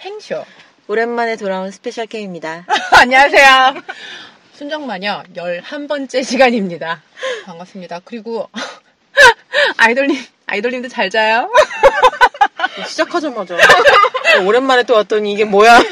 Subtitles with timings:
[0.00, 0.44] 행쇼.
[0.88, 2.64] 오랜만에 돌아온 스페셜 K입니다.
[2.92, 3.82] 안녕하세요.
[4.54, 7.02] 순정마녀 11번째 시간입니다.
[7.44, 8.00] 반갑습니다.
[8.04, 8.48] 그리고
[9.76, 10.16] 아이돌님,
[10.46, 11.52] 아이돌님도 잘 자요?
[12.86, 13.56] 시작하자마자
[14.46, 15.82] 오랜만에 또 왔더니 이게 뭐야?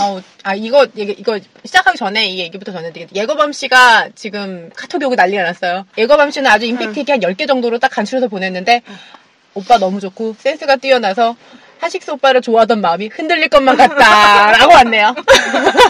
[0.00, 3.22] 아우, 아, 이거, 얘기, 이거 시작하기 전에 이 얘기부터 전해드리겠습니다.
[3.22, 5.86] 예거밤 씨가 지금 카톡이 오고 난리가 났어요.
[5.96, 8.82] 예거밤 씨는 아주 임팩트 있게 한 10개 정도로 딱 간추려서 보냈는데,
[9.54, 11.34] 오빠 너무 좋고, 센스가 뛰어나서,
[11.78, 14.52] 하식스 오빠를 좋아하던 마음이 흔들릴 것만 같다.
[14.52, 15.14] 라고 왔네요.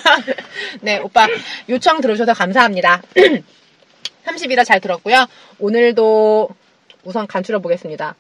[0.83, 1.27] 네, 오빠
[1.69, 3.03] 요청 들어주셔서 감사합니다.
[4.27, 5.27] 30이라 잘 들었고요.
[5.59, 6.49] 오늘도
[7.05, 8.17] 우선 간추려 보겠습니다.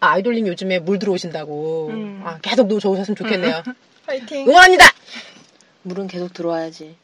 [0.00, 1.88] 아, 아이돌님 요즘에 물 들어오신다고.
[1.90, 2.22] 음.
[2.24, 3.62] 아, 계속 노 좋으셨으면 좋겠네요.
[4.06, 4.48] 파이팅.
[4.48, 4.84] 응원합니다!
[5.82, 6.96] 물은 계속 들어와야지.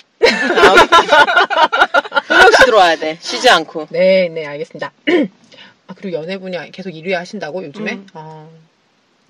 [2.27, 3.19] 끊임없이 들어와야 돼.
[3.21, 3.87] 쉬지 않고.
[3.91, 4.93] 네, 네, 알겠습니다.
[5.87, 7.93] 아, 그리고 연애 분야 계속 1위 하신다고, 요즘에?
[7.93, 8.07] 음.
[8.15, 8.49] 아,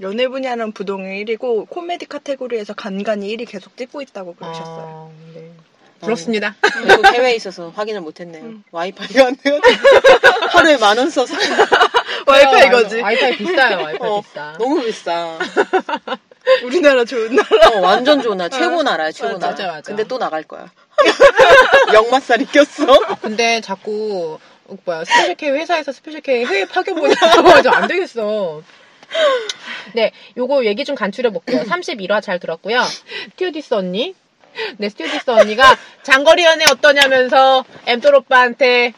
[0.00, 5.10] 연애 분야는 부동의 1위고 코미디 카테고리에서 간간히 1위 계속 찍고 있다고 그러셨어요.
[5.12, 5.50] 아, 네.
[6.00, 6.55] 부럽습니다.
[6.60, 8.44] 그리고 해외에 있어서 확인을 못했네요.
[8.44, 8.62] 음.
[8.70, 9.60] 와이파이가 안 돼요.
[10.50, 11.34] 하루에 만 원 써서.
[12.27, 13.00] 와이파이 거지.
[13.00, 14.55] 와이파이 비싸요, 와이파이 어, 비싸.
[14.58, 15.38] 너무 비싸.
[16.62, 17.68] 우리나라 좋은 나라.
[17.70, 18.48] 어, 완전 좋은 나라.
[18.56, 19.50] 최고 나라야, 최고 맞아, 나라.
[19.52, 19.83] 맞아, 맞아.
[19.83, 20.70] 근데 또 나갈 거야.
[21.92, 23.16] 역마살이 꼈어.
[23.20, 27.16] 근데 자꾸, 어, 뭐야, 스페셜 K 회사에서 스페셜 K 해외 파견 보내고
[27.72, 28.62] 안 되겠어.
[29.95, 31.62] 네, 요거 얘기 좀 간추려 볼게요.
[31.62, 32.83] 31화 잘 들었고요.
[33.30, 34.14] 스튜어디스 언니.
[34.78, 38.92] 네, 스튜어디스 언니가 장거리 연애 어떠냐면서 엠돌 오빠한테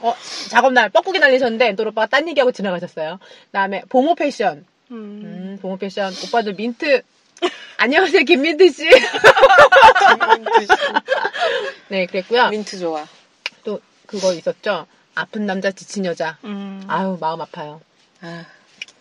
[0.00, 0.14] 어,
[0.50, 3.18] 작업날 뻐꾸기 날리셨는데 엠돌 오빠가 딴 얘기하고 지나가셨어요.
[3.46, 4.64] 그다음에 봉호 패션.
[4.90, 5.20] 음.
[5.24, 6.12] 음, 봉호 패션.
[6.26, 7.02] 오빠들 민트.
[7.78, 8.88] 안녕하세요, 김민트 씨.
[11.88, 12.48] 네, 그랬고요.
[12.50, 13.06] 민트 좋아.
[13.64, 14.86] 또 그거 있었죠.
[15.14, 16.38] 아픈 남자 지친 여자.
[16.44, 16.82] 음.
[16.86, 17.80] 아유, 마음 아파요.
[18.20, 18.44] 아,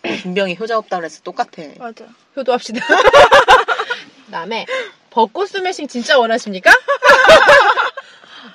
[0.03, 1.63] 긴 병에 효자 없다 그래서 똑같아.
[1.77, 2.05] 맞아.
[2.35, 2.85] 효도합시다.
[4.25, 4.65] 그다음에
[5.09, 6.71] 벚꽃 스매싱 진짜 원하십니까?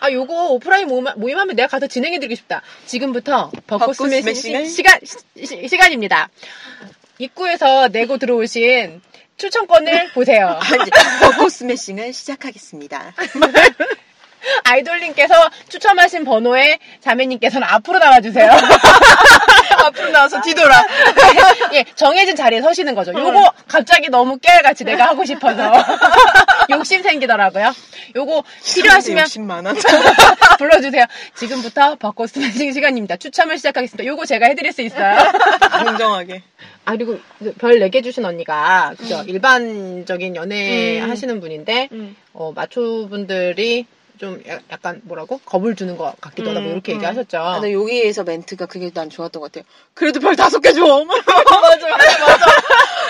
[0.01, 2.62] 아, 요거 오프라인 모임, 모임하면 내가 가서 진행해드리고 싶다.
[2.87, 4.67] 지금부터 벚꽃, 벚꽃 스매싱 스매싱을?
[4.67, 6.29] 시간, 시, 시 간입니다.
[7.19, 9.01] 입구에서 내고 들어오신
[9.37, 10.59] 추천권을 보세요.
[11.23, 13.15] 벚꽃 스매싱을 시작하겠습니다.
[14.65, 15.35] 아이돌님께서
[15.69, 18.51] 추첨하신 번호에 자매님께서는 앞으로 나와주세요.
[19.87, 20.87] 앞으로 나와서 뒤돌아.
[21.75, 23.13] 예, 정해진 자리에 서시는 거죠.
[23.13, 25.73] 요거 갑자기 너무 깨알같이 내가 하고 싶어서
[26.71, 27.73] 욕심 생기더라고요.
[28.15, 29.75] 요거 필요하시면 욕심 많아.
[30.59, 31.05] 불러주세요.
[31.35, 33.17] 지금부터 벚꽃 스매싱 시간입니다.
[33.17, 34.05] 추첨을 시작하겠습니다.
[34.05, 35.17] 요거 제가 해드릴 수 있어요.
[35.85, 36.43] 공정하게.
[36.85, 37.19] 아, 그리고
[37.59, 39.25] 별 4개 주신 언니가, 그죠?
[39.27, 41.11] 일반적인 연애 음.
[41.11, 42.17] 하시는 분인데, 음.
[42.33, 43.87] 어, 마초분들이
[44.19, 45.38] 좀 야- 약간 뭐라고?
[45.44, 46.97] 겁을 주는 것 같기도 하다, 뭐 음, 이렇게 음.
[46.97, 47.38] 얘기하셨죠.
[47.38, 49.69] 아, 근데 여기에서 멘트가 그게 난 좋았던 것 같아요.
[49.94, 50.81] 그래도 별 다섯 개 줘.
[51.04, 52.47] 맞아, 맞아, 맞아.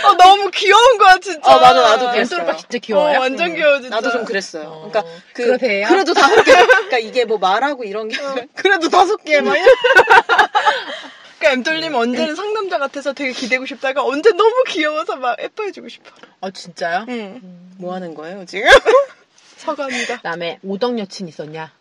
[0.08, 1.54] 어, 너무 귀여운 거야, 진짜.
[1.54, 2.16] 어, 맞아, 나도.
[2.18, 3.20] 엠솔 오빠 진짜 어, 귀여워요.
[3.20, 3.54] 완전 음.
[3.56, 3.96] 귀여워, 진짜.
[3.96, 4.64] 나도 좀 그랬어요.
[4.68, 5.02] 어, 그러니까
[5.32, 5.86] 그 그러세요?
[5.88, 6.52] 그래도 다섯 개.
[6.52, 8.16] 그러니까 이게 뭐 말하고 이런 게
[8.54, 9.56] 그래도 다섯 개 막.
[9.56, 9.68] 이런-
[11.38, 16.10] 그러니까 엠돌님 언제는 상남자 같아서 되게 기대고 싶다가 언제 너무 귀여워서 막 예뻐해주고 싶어.
[16.40, 17.04] 아, 진짜요?
[17.08, 17.40] 응.
[17.78, 18.68] 뭐 하는 거예요 지금?
[19.66, 20.16] 서가입니다.
[20.18, 21.72] 그다음에 오덕 여친 있었냐?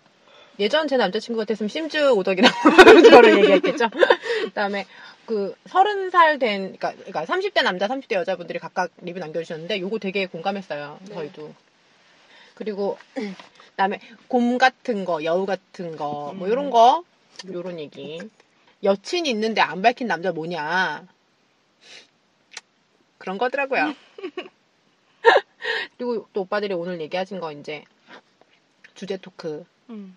[0.60, 2.54] 예전 제 남자친구 같았으면 심즈 오덕이라고
[3.12, 3.90] 저를 얘기했겠죠.
[4.46, 4.86] 그다음에
[5.26, 10.26] 그 서른 살 된, 그러니까, 그러니까 30대 남자, 30대 여자분들이 각각 리뷰 남겨주셨는데 요거 되게
[10.28, 11.00] 공감했어요.
[11.14, 11.54] 저희도.
[12.54, 12.98] 그리고
[13.72, 17.04] 그다음에 곰 같은 거, 여우 같은 거, 뭐 이런 거,
[17.52, 18.20] 요런 얘기.
[18.84, 21.06] 여친이 있는데 안 밝힌 남자 뭐냐?
[23.18, 23.94] 그런 거더라고요.
[25.98, 27.84] 그리고 또 오빠들이 오늘 얘기하신 거 이제
[28.96, 30.16] 주제 토크, 응.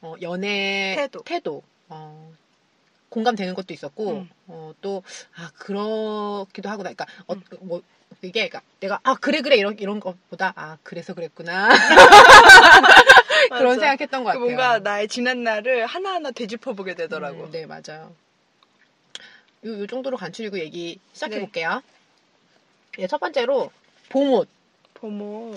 [0.00, 1.62] 어, 연애 태도.
[1.88, 2.32] 어,
[3.08, 4.30] 공감되는 것도 있었고 음.
[4.46, 5.02] 어, 또
[5.36, 6.92] 아 그렇기도 하구나.
[6.92, 7.42] 그러니까 어, 음.
[7.60, 7.82] 뭐
[8.22, 11.68] 이게 그러니까 내가 아 그래 그래 이런 이런 것보다 아 그래서 그랬구나
[13.58, 13.78] 그런.
[13.78, 14.40] 생각했던 것그 같아요.
[14.40, 17.44] 뭔가 나의 지난 날을 하나하나 되짚어보게 되더라고.
[17.44, 18.14] 음, 네 맞아요.
[19.64, 21.40] 요, 요 정도로 간추리고 얘기 시작해 네.
[21.40, 21.82] 볼게요.
[22.98, 23.70] 예, 첫 번째로
[24.08, 24.48] 봄옷.
[25.00, 25.54] 보모.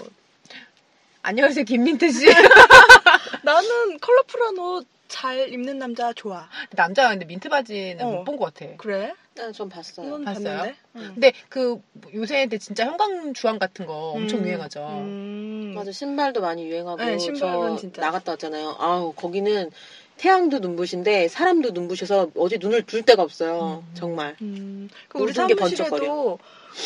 [1.24, 2.26] 안녕하세요 김민트 씨.
[3.44, 6.48] 나는 컬러풀한 옷 잘 입는 남자 좋아.
[6.72, 8.12] 남자가 근데 민트 바지는 어.
[8.12, 8.72] 못본 것 같아.
[8.78, 9.14] 그래?
[9.36, 10.08] 네, 전 봤어요.
[10.08, 10.58] 이건 봤어요?
[10.58, 10.76] 봤는데.
[10.96, 11.02] 응.
[11.14, 11.82] 근데 그
[12.14, 14.80] 요새 근데 진짜 형광 주황 같은 거 엄청 음, 유행하죠.
[14.88, 15.74] 음.
[15.76, 18.02] 맞아 신발도 많이 유행하고 네, 신발은 저 진짜.
[18.02, 18.78] 나갔다 왔잖아요.
[18.80, 19.70] 아우 거기는
[20.16, 23.84] 태양도 눈부신데 사람도 눈부셔서 어디 눈을 둘 데가 없어요.
[23.86, 23.94] 음.
[23.94, 24.38] 정말.
[24.42, 24.90] 음.
[25.10, 26.40] 그 우리 사무실에도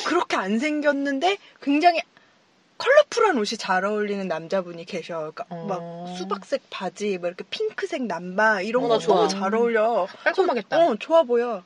[0.07, 2.01] 그렇게 안 생겼는데 굉장히
[2.77, 5.31] 컬러풀한 옷이 잘 어울리는 남자분이 계셔.
[5.33, 5.65] 그러니까 어.
[5.65, 9.15] 막 수박색 바지, 뭐 이렇게 핑크색 남바 이런 어, 거나 좋아.
[9.17, 10.07] 너무 잘 어울려.
[10.23, 10.77] 깔끔하겠다.
[10.77, 11.63] 어, 좋아 보여.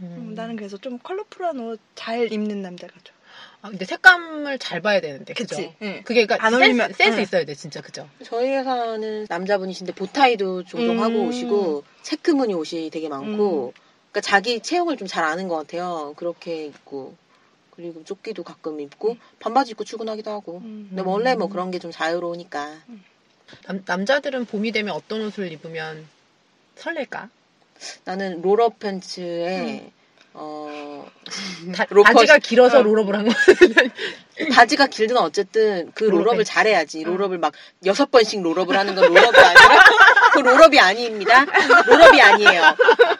[0.00, 3.14] 음, 나는 그래서 좀 컬러풀한 옷 잘 입는 남자가 좋아.
[3.64, 5.54] 아, 근데 색감을 잘 봐야 되는데, 그죠?
[5.54, 6.02] 그치, 응.
[6.04, 7.22] 그게 그러니까 안 센스, 어울리면, 센스 응.
[7.22, 8.08] 있어야 돼, 진짜, 그죠?
[8.24, 11.02] 저희 회사는 남자분이신데 보타이도 종종 음.
[11.04, 13.72] 하고 오시고 체크무늬 옷이 되게 많고
[14.10, 16.12] 그러니까 자기 체형을 좀 잘 아는 것 같아요.
[16.16, 17.14] 그렇게 입고
[17.74, 20.58] 그리고 조끼도 가끔 입고 반바지 입고 출근하기도 하고.
[20.58, 20.86] 음.
[20.90, 22.74] 근데 원래 뭐 그런 게 좀 자유로우니까
[23.66, 26.06] 남, 남자들은 봄이 되면 어떤 옷을 입으면
[26.76, 27.28] 설렐까?
[28.04, 29.90] 나는 roll-up 팬츠에
[30.34, 31.04] 어
[31.74, 32.82] 다- 바지가 길어서 어.
[32.82, 33.32] roll-up을 한 거.
[34.54, 36.52] 바지가 길든 어쨌든 그 roll-up roll-up을 팬츠.
[36.52, 37.04] 잘해야지.
[37.04, 37.52] 롤업을 막
[37.84, 39.82] 여섯 번씩 롤업을 하는 건 롤업이 아니라
[40.32, 41.44] 그 롤업이 아닙니다.
[41.86, 42.62] 롤업이 아니에요.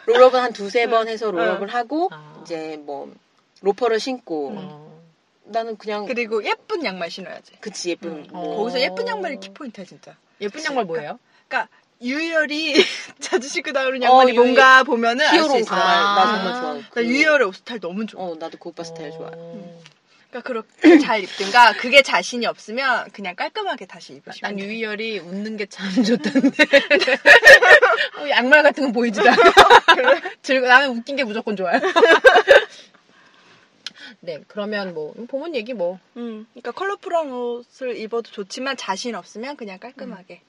[0.05, 2.39] 롤업은 한 두세 번 해서 롤업을 하고 아.
[2.43, 3.13] 이제 뭐
[3.63, 5.01] 로퍼를 신고 어.
[5.45, 7.53] 나는 그냥 그리고 예쁜 양말 신어야지.
[7.59, 8.27] 그치 예쁜 음.
[8.33, 8.57] 어.
[8.57, 10.15] 거기서 예쁜 양말이 키포인트야 진짜.
[10.41, 11.17] 예쁜 양말 뭐예요?
[11.47, 11.69] 그러니까
[12.01, 12.73] 유열이
[13.19, 14.43] 자주 신고 나오는 어, 양말이 유열.
[14.43, 15.63] 뭔가 보면은 알수 히어로.
[15.65, 16.35] 정말 나 아.
[16.35, 17.01] 정말 좋아.
[17.01, 18.21] 나 유열의 옷 스타일 너무 좋아.
[18.23, 19.29] 어 나도 그 오빠 스타일 좋아.
[19.33, 19.81] 어.
[20.29, 20.67] 그러니까 그렇게
[20.99, 24.63] 잘 입든가 그게 자신이 없으면 그냥 깔끔하게 다시 입으시면 난 돼.
[24.65, 26.63] 유희열이 웃는 게 참 좋던데.
[28.19, 29.41] 어, 양말 같은 건 보이지도 않아.
[30.41, 31.79] 즐거, 나는 웃긴 게 무조건 좋아요.
[34.25, 35.99] 네, 그러면 뭐, 봄은 얘기 뭐.
[36.15, 40.41] 음, 그러니까 컬러풀한 옷을 입어도 좋지만 자신 없으면 그냥 깔끔하게.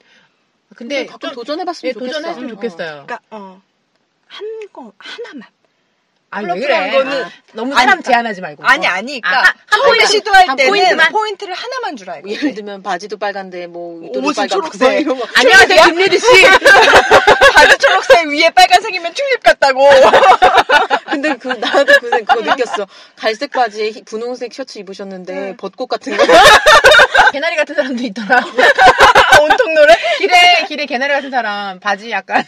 [0.77, 2.13] 근데, 근데 가끔 좀, 도전해봤으면 예, 좋겠어.
[2.19, 2.55] 도전했으면 어.
[2.55, 2.89] 좋겠어요.
[3.07, 3.61] 그러니까 어.
[4.29, 5.49] 한 거 하나만.
[6.31, 6.99] 아, 왜 컬러풀한 그래?
[7.05, 8.65] 거는- 아, 너무 아니, 사람 그러니까- 제한하지 말고.
[8.65, 8.91] 아니 어.
[8.91, 9.21] 아니.
[9.25, 11.13] 아, 그러니까 한한 포인트, 시도할 한 때는 포인트만?
[11.13, 12.29] 포인트를 하나만 주라 이거.
[12.31, 14.89] 예를 들면 바지도 빨간데 뭐 위도도 옷은 빨갛고 초록색.
[14.89, 15.27] 막 이런 거.
[15.37, 16.27] 안녕하세요, 김예지 씨.
[17.55, 19.89] 바지 초록색 위에 빨간색이면 튤립 같다고.
[21.11, 22.87] 근데 그 나도 그 그거 느꼈어.
[23.17, 25.57] 갈색 바지에 희- 분홍색 셔츠 입으셨는데 응.
[25.57, 26.25] 벚꽃 같은 거.
[27.33, 28.41] 개나리 같은 사람도 있더라.
[29.43, 29.95] 온통 노래?
[30.19, 32.45] 길에, 길에 개나리 같은 사람, 바지 약간.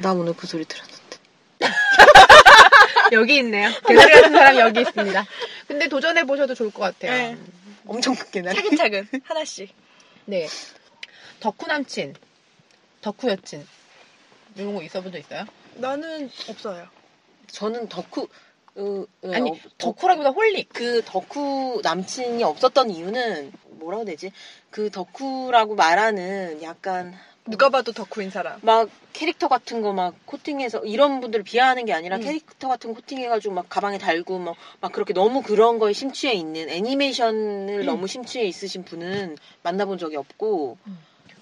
[0.00, 1.02] 나 오늘 그 소리 들었는데.
[3.12, 3.70] 여기 있네요.
[3.86, 5.26] 개나리 같은 사람이 여기 있습니다.
[5.68, 7.12] 근데 도전해 보셔도 좋을 것 같아요.
[7.12, 7.36] 네.
[7.86, 8.52] 엄청 크게 나.
[8.52, 9.74] 차근차근 하나씩.
[10.24, 10.46] 네.
[11.40, 12.14] 덕후 남친,
[13.02, 13.66] 덕후 여친.
[14.56, 15.44] 이런 거 있어본 적 있어요?
[15.74, 16.86] 나는 없어요.
[17.48, 18.28] 저는 덕후
[18.74, 20.70] 어, 어, 아니, 어, 덕후라기보다 홀릭.
[20.72, 24.32] 그 덕후 남친이 없었던 이유는 뭐라고 해야 되지?
[24.70, 27.14] 그 덕후라고 말하는 약간
[27.44, 28.58] 누가 봐도 덕후인 사람.
[28.62, 32.22] 막 캐릭터 같은 거 막 코팅해서 이런 분들을 비하하는 게 아니라 음.
[32.22, 36.70] 캐릭터 같은 거 코팅해가지고 막 가방에 달고 막, 막 그렇게 너무 그런 거에 심취해 있는
[36.70, 37.86] 애니메이션을 음.
[37.86, 40.78] 너무 심취해 있으신 분은 만나본 적이 없고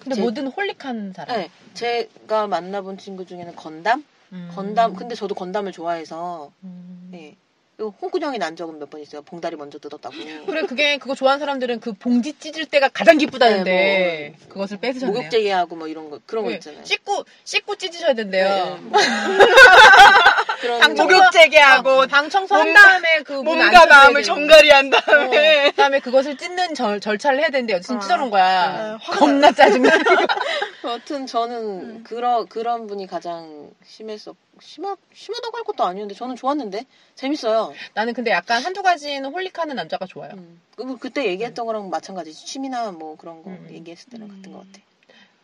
[0.01, 1.37] 근데 제- 뭐든 홀릭한 사람.
[1.37, 4.03] 네, 제가 만나본 친구 중에는 건담?
[4.33, 4.49] 음.
[4.55, 7.09] 건담 근데 저도 건담을 좋아해서 음.
[7.11, 7.35] 네.
[7.77, 9.23] 그리고 홍군형이 난 적은 몇 번 있어요.
[9.23, 10.13] 봉다리 먼저 뜯었다고.
[10.45, 15.15] 그래, 그게, 그거 좋아하는 사람들은 그 봉지 찢을 때가 가장 기쁘다는데, 네, 그것을 뺏으셨네요.
[15.17, 16.83] 목욕제기하고 뭐 이런 거 그런 거 네, 있잖아요.
[16.85, 18.47] 씻고, 씻고 찢으셔야 된대요.
[18.47, 18.99] 네, 뭐.
[20.61, 20.93] 그런.
[20.95, 25.71] 목욕 재개하고 어, 방 청소한 몸- 다음에 그 몸과 마음을 되는 정갈이 한 어, 다음에
[25.71, 27.99] 그다음에 그것을 찢는 절, 절차를 해야 되는데 여친 어.
[27.99, 28.93] 찢어놓은 거야.
[28.93, 29.89] 어, 화가 겁나 짜증나.
[30.83, 32.03] 여튼 저는 음.
[32.03, 34.35] 그런 그런 분이 가장 심했어.
[34.59, 36.85] 심하 심하다고 할 것도 아니었는데 저는 좋았는데
[37.15, 37.73] 재밌어요.
[37.93, 40.31] 나는 근데 약간 한두 가지는 holic하는 남자가 좋아요.
[40.33, 40.61] 음.
[40.75, 42.33] 그 그때 얘기했던 거랑 마찬가지.
[42.33, 43.67] 취미나 뭐 그런 거 음.
[43.71, 44.35] 얘기했을 때랑 음.
[44.37, 44.79] 같은 것 같아.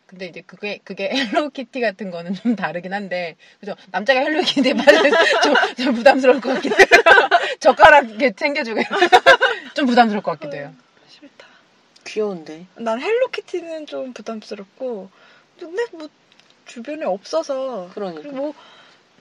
[0.08, 5.12] 근데 이제 그게 그게 헬로키티 같은 거는 좀 다르긴 한데 그죠 남자가 헬로키티에 빠지면
[5.44, 6.88] 좀, 좀 부담스러울 것 같기도 해요
[7.60, 8.82] 젓가락 이렇게 챙겨주고
[9.76, 10.74] 좀 부담스러울 것 같기도 해요
[11.10, 11.46] 싫다.
[12.06, 12.66] 귀여운데.
[12.78, 15.10] 난 헬로키티는 좀 부담스럽고
[15.60, 16.08] 근데 뭐
[16.66, 18.30] 주변에 없어서 그러니까.
[18.30, 18.54] 뭐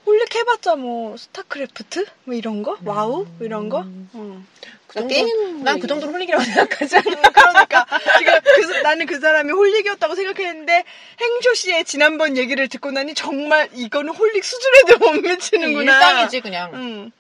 [0.07, 2.07] holic 해봤자 뭐 스타크래프트?
[2.25, 2.79] 뭐 이런 거?
[2.85, 3.25] 와우?
[3.25, 3.83] 뭐 이런 거?
[4.15, 4.47] 응.
[4.87, 7.87] 그 정도, 게임 난 그 정도로 holic이라고 생각하지 않아 그러니까
[8.19, 10.85] 지금 그 사- 나는 그 사람이 holic이었다고 생각했는데
[11.21, 15.93] 행쇼 씨의 지난번 얘기를 듣고 나니 정말 이거는 holic 수준에도 못 미치는구나.
[15.93, 16.71] 일상이지 그냥.
[16.75, 17.13] 응.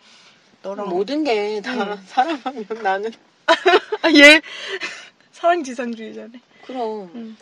[0.62, 2.04] 너랑 모든 게다 음.
[2.06, 3.12] 사랑하면 나는.
[4.02, 4.40] 아, 얘?
[5.32, 6.40] 사랑 지상주의자네.
[6.66, 7.10] 그럼.
[7.14, 7.36] 응.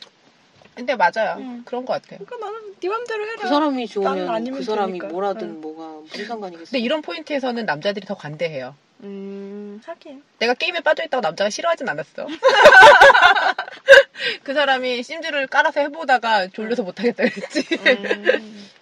[0.74, 1.62] 근데 맞아요 음.
[1.64, 5.08] 그런 것 같아요 그러니까 나는 네 맘대로 해라 그 사람이 좋으면 아니면 그 사람이 되니까.
[5.08, 5.60] 뭐라든 응.
[5.60, 6.70] 뭐가 무슨 상관이겠어.
[6.70, 12.26] 근데 이런 포인트에서는 남자들이 더 관대해요 음 하긴 내가 게임에 빠져있다고 남자가 싫어하진 않았어
[14.42, 18.68] 그 사람이 심지를 깔아서 해보다가 졸려서 못하겠다 그랬지 음.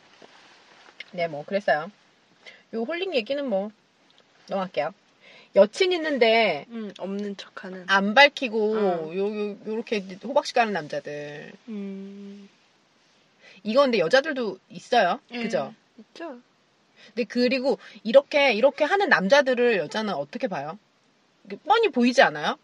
[1.13, 1.91] 네, 뭐, 그랬어요.
[2.75, 3.71] 요 홀릭 얘기는 뭐,
[4.49, 4.95] 넘어갈게요.
[5.55, 9.15] 여친 있는데, 음, 없는 척하는 안 밝히고, 어.
[9.15, 11.53] 요, 요, 요렇게 호박씨 가는 남자들.
[11.69, 12.49] 음.
[13.63, 15.21] 이거 근데 여자들도 있어요.
[15.33, 15.43] 예.
[15.43, 15.75] 그죠?
[15.99, 16.41] 있죠
[17.09, 20.79] 근데 그리고, 이렇게, 이렇게 하는 남자들을 여자는 어떻게 봐요?
[21.67, 22.57] 뻔히 보이지 않아요?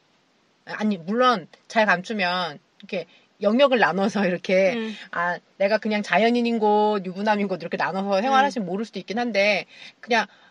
[0.64, 3.06] 아니, 물론, 잘 감추면, 이렇게,
[3.40, 4.96] 영역을 나눠서 이렇게 음.
[5.12, 9.66] 아 내가 그냥 자연인인 곳 유부남인 곳 이렇게 나눠서 생활하시면 모를 수도 있긴 한데
[10.00, 10.47] 그냥 좀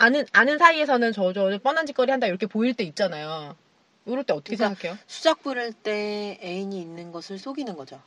[0.00, 3.54] 아는 아는 사이에서는 저저 뻔한 짓거리 한다 이렇게 보일 때 있잖아요.
[4.06, 4.98] 이럴 때 어떻게 그러니까 생각해요?
[5.06, 8.00] 수작 부릴 때 애인이 있는 것을 속이는 거죠.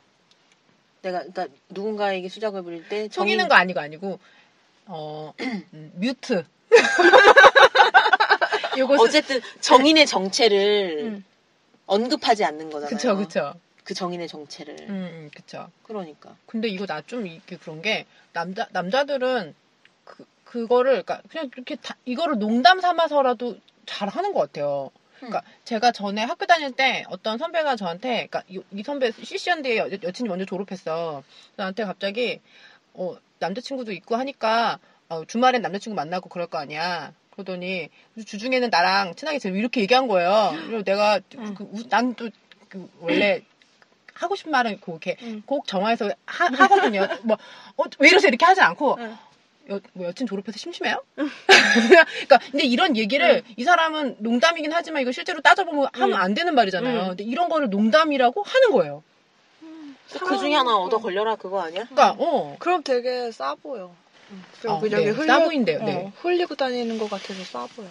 [1.02, 4.18] 내가 그러니까 누군가에게 수작을 부릴 때 속이는 정인- 거 아니고 아니고
[4.86, 6.44] 어 음, 뮤트.
[8.76, 11.24] 요거 수- 어쨌든 정인의 정체를 음.
[11.86, 12.88] 언급하지 않는 거잖아요.
[12.88, 13.54] 그쵸 그쵸.
[13.84, 14.74] 그 정인의 정체를.
[14.88, 15.70] 음, 음 그쵸.
[15.84, 16.34] 그러니까.
[16.46, 19.54] 근데 이거 나 좀 이게 그런 게 남자 남자들은
[20.04, 20.24] 그
[20.54, 23.56] 그거를 그러니까 그냥 이렇게 다, 이거를 농담 삼아서라도
[23.86, 24.90] 잘 하는 것 같아요.
[25.16, 29.90] 그러니까 제가 전에 학교 다닐 때 어떤 선배가 저한테 그러니까 이, 이 선배 CC연대 여,
[29.90, 31.24] 여친이 먼저 졸업했어.
[31.56, 32.40] 나한테 갑자기
[32.92, 37.12] 어 남자친구도 있고 하니까 어, 주말엔 남자친구 만나고 그럴 거 아니야.
[37.32, 37.88] 그러더니
[38.24, 40.52] 주중에는 나랑 친하게 지내 이렇게 얘기한 거예요.
[40.66, 41.18] 그리고 내가
[41.56, 42.30] 그, 난또
[42.68, 43.42] 그 원래
[44.14, 45.42] 하고 싶은 말은 꼭 이렇게 음.
[45.46, 47.08] 꼭 정화해서 하, 하거든요.
[47.24, 47.36] 뭐,
[47.76, 48.28] 어, 왜 이러세요?
[48.28, 49.18] 이렇게 하지 않고, 응.
[49.70, 51.02] 여, 뭐 여친 졸업해서 심심해요?
[51.16, 56.20] 그러니까, 근데 이런 얘기를 이 사람은 농담이긴 하지만 이거 실제로 따져보면 하면 음.
[56.22, 57.00] 안 되는 말이잖아요.
[57.02, 57.08] 음.
[57.08, 59.02] 근데 이런 거를 농담이라고 하는 거예요.
[60.20, 61.84] 그 중에 하나 얻어 걸려라 그거 아니야?
[61.88, 62.56] 그러니까, 어.
[62.58, 63.90] 그럼 되게 싸 보여.
[64.62, 66.12] 좀 어, 그저기 네, 흘려- 싸 보인대요, 어, 네.
[66.20, 67.86] 흘리고 다니는 것 같아서 싸 보여.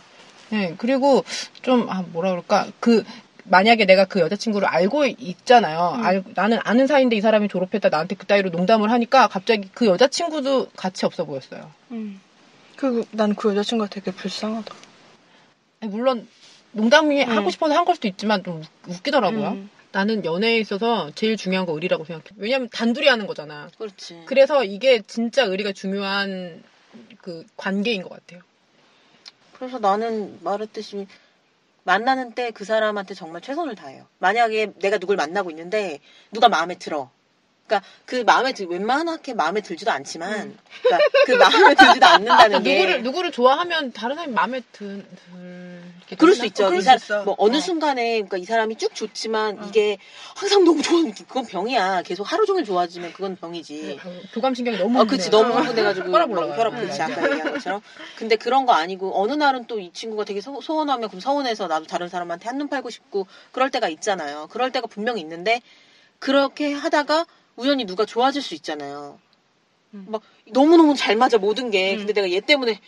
[0.49, 1.23] 네, 그리고
[1.63, 2.67] 좀, 아, 뭐라 그럴까.
[2.79, 3.03] 그,
[3.45, 5.93] 만약에 내가 그 여자친구를 알고 있잖아요.
[5.97, 6.03] 음.
[6.05, 10.69] 알, 나는 아는 사이인데 이 사람이 졸업했다 나한테 그 따위로 농담을 하니까 갑자기 그 여자친구도
[10.75, 11.71] 같이 없어 보였어요.
[11.91, 12.21] 음.
[12.77, 14.73] 그, 난 그 여자친구가 되게 불쌍하다.
[15.81, 16.27] 아니, 물론
[16.71, 17.29] 농담이 음.
[17.38, 19.47] 하고 싶어서 한 걸 수도 있지만 좀 웃- 웃기더라고요.
[19.50, 19.69] 음.
[19.91, 22.25] 나는 연애에 있어서 제일 중요한 거 의리라고 생각해.
[22.38, 23.69] 왜냐면 단둘이 하는 거잖아.
[23.77, 24.23] 그렇지.
[24.25, 26.63] 그래서 이게 진짜 의리가 중요한
[27.21, 28.41] 그 관계인 것 같아요.
[29.53, 31.05] 그래서 나는 말했듯이
[31.83, 34.07] 만나는 때 그 사람한테 정말 최선을 다해요.
[34.19, 35.99] 만약에 내가 누굴 만나고 있는데
[36.31, 37.11] 누가 마음에 들어.
[37.65, 43.03] 그러니까 그 마음에 들 웬만하게 마음에 들지도 않지만 그러니까 그 마음에 들지도 않는다는 게 누구를
[43.03, 46.36] 누구를 좋아하면 다른 사람이 마음에 든, 들 그럴?
[46.36, 46.65] 수 있죠.
[46.65, 47.24] 그럴 이 수 사람 있어.
[47.24, 47.60] 뭐 어느 어.
[47.60, 49.65] 순간에 그러니까 이 사람이 쭉 좋지만 어.
[49.67, 49.98] 이게
[50.36, 52.01] 항상 너무 좋아 그건 병이야.
[52.03, 54.00] 계속 하루 종일 좋아지면 그건 병이지.
[54.03, 55.29] 어, 교감신경이 너무 아, 그치.
[55.29, 55.58] 너무 어.
[55.60, 56.12] 흥분돼가지고.
[56.13, 56.60] 혈압 막 올라가요.
[56.60, 56.88] 혈압, 네.
[56.88, 57.01] 그치.
[57.01, 57.82] 아까 얘기한 것처럼.
[58.17, 61.86] 근데 그런 거 아니고, 어느 날은 또 이 친구가 되게 소, 소원하면 그럼 서운해서 나도
[61.86, 64.48] 다른 사람한테 한눈 팔고 싶고, 그럴 때가 있잖아요.
[64.51, 65.62] 그럴 때가 분명히 있는데,
[66.20, 69.19] 그렇게 하다가 우연히 누가 좋아질 수 있잖아요.
[69.93, 70.05] 음.
[70.10, 71.93] 막, 너무너무 잘 맞아, 모든 게.
[71.93, 71.98] 음.
[72.00, 72.79] 근데 내가 얘 때문에,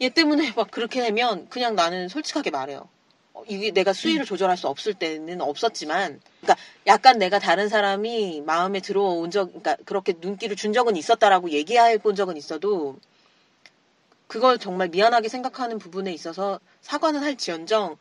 [0.00, 2.88] 얘 때문에 막 그렇게 되면, 그냥 나는 솔직하게 말해요.
[3.34, 8.80] 어, 이게 내가 수위를 조절할 수 없을 때는 없었지만, 그러니까 약간 내가 다른 사람이 마음에
[8.80, 12.98] 들어온 적, 그러니까 그렇게 눈길을 준 적은 있었다라고 얘기해 본 적은 있어도,
[14.28, 17.96] 그걸 정말 미안하게 생각하는 부분에 있어서 사과는 할지언정,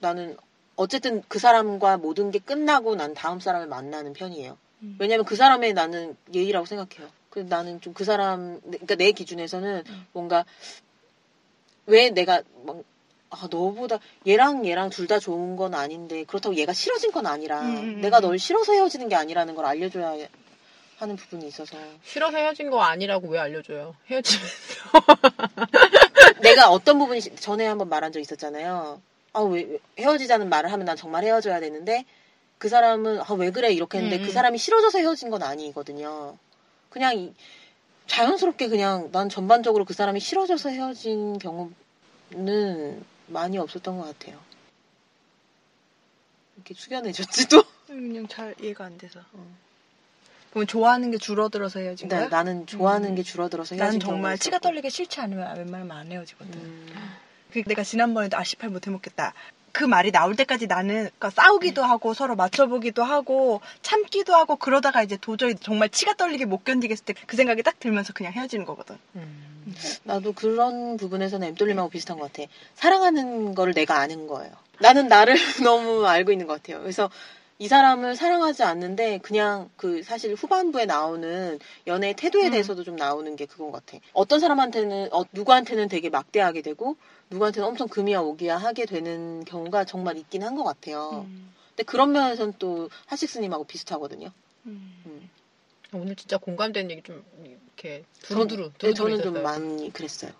[0.00, 0.36] 나는
[0.76, 4.58] 어쨌든 그 사람과 모든 게 끝나고 난 다음 사람을 만나는 편이에요.
[4.86, 4.96] 음.
[4.98, 7.08] 왜냐면 그 사람의 나는 예의라고 생각해요.
[7.30, 10.06] 그 나는 좀 그 사람, 그러니까 내 기준에서는 음.
[10.12, 10.44] 뭔가
[11.86, 12.82] 왜 내가 막
[13.30, 17.76] 아, 너보다 얘랑 얘랑 둘 다 좋은 건 아닌데 그렇다고 얘가 싫어진 건 아니라 음,
[17.76, 18.22] 음, 음, 내가 음.
[18.22, 20.16] 널 싫어서 헤어지는 게 아니라는 걸 알려줘야
[20.98, 23.94] 하는 부분이 있어서 싫어서 헤어진 거 아니라고 왜 알려줘요?
[24.08, 24.54] 헤어지면서.
[26.40, 29.00] 내가 어떤 부분이 시- 전에 한번 말한 적 있었잖아요.
[29.32, 32.04] 아, 왜 헤어지자는 말을 하면 난 정말 헤어져야 되는데
[32.58, 34.32] 그 사람은 아, 왜 그래 이렇게 했는데 음, 그 음.
[34.32, 36.36] 사람이 싫어져서 헤어진 건 아니거든요.
[36.90, 37.34] 그냥 이-
[38.06, 44.38] 자연스럽게 그냥 난 전반적으로 그 사람이 싫어져서 헤어진 경우는 많이 없었던 것 같아요.
[46.56, 47.62] 이렇게 숙연해졌지 또.
[47.86, 49.20] 그냥 잘 이해가 안 돼서.
[49.32, 49.46] 어.
[50.50, 52.28] 그럼 좋아하는 게 줄어들어서 헤어진 나, 거야?
[52.28, 53.14] 나는 좋아하는 음.
[53.16, 54.58] 게 줄어들어서 헤어진 나는 경우가 정말 치가.
[54.58, 56.54] 떨리게 싫지 않으면 웬만하면 안 헤어지거든.
[56.54, 57.16] 음.
[57.52, 59.34] 그 내가 지난번에도 아시팔 못 해먹겠다.
[59.76, 65.18] 그 말이 나올 때까지 나는 그러니까 싸우기도 하고 서로 맞춰보기도 하고 참기도 하고 그러다가 이제
[65.20, 68.96] 도저히 정말 치가 떨리게 못 견디겠을 때 그 생각이 딱 들면서 그냥 헤어지는 거거든.
[69.16, 69.74] 음.
[70.04, 72.48] 나도 그런 부분에서는 엠돌림하고 비슷한 것 같아.
[72.74, 74.50] 사랑하는 거를 내가 아는 거예요.
[74.80, 76.80] 나는 나를 너무 알고 있는 것 같아요.
[76.80, 77.10] 그래서
[77.58, 82.50] 이 사람을 사랑하지 않는데 그냥 그 사실 후반부에 나오는 연애의 태도에 음.
[82.52, 84.02] 대해서도 좀 나오는 게 그건 것 같아.
[84.14, 86.96] 어떤 사람한테는 어, 누구한테는 되게 막대하게 되고
[87.30, 91.24] 누구한테는 엄청 금이야 오기야 하게 되는 경우가 정말 있긴 한 것 같아요.
[91.28, 91.52] 음.
[91.70, 94.30] 근데 그런 면에서는 또 하식 스님하고 비슷하거든요.
[94.66, 95.02] 음.
[95.06, 95.30] 음.
[95.92, 99.42] 오늘 진짜 공감되는 얘기 좀 이렇게 두루두루 네, 두루두루 저는 좀 있었어요.
[99.42, 100.30] 많이 그랬어요.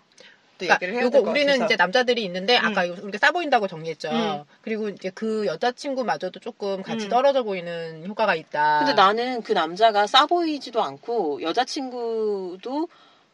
[0.59, 1.65] 또 그러니까 요거 우리는 같아서.
[1.65, 2.85] 이제 남자들이 있는데 아까 음.
[2.93, 4.09] 이거 우리가 싸 보인다고 정리했죠.
[4.09, 4.43] 음.
[4.63, 7.09] 그리고 이제 그 여자친구마저도 조금 같이 음.
[7.09, 8.79] 떨어져 보이는 효과가 있다.
[8.79, 12.87] 근데 나는 그 남자가 싸 보이지도 않고 여자친구도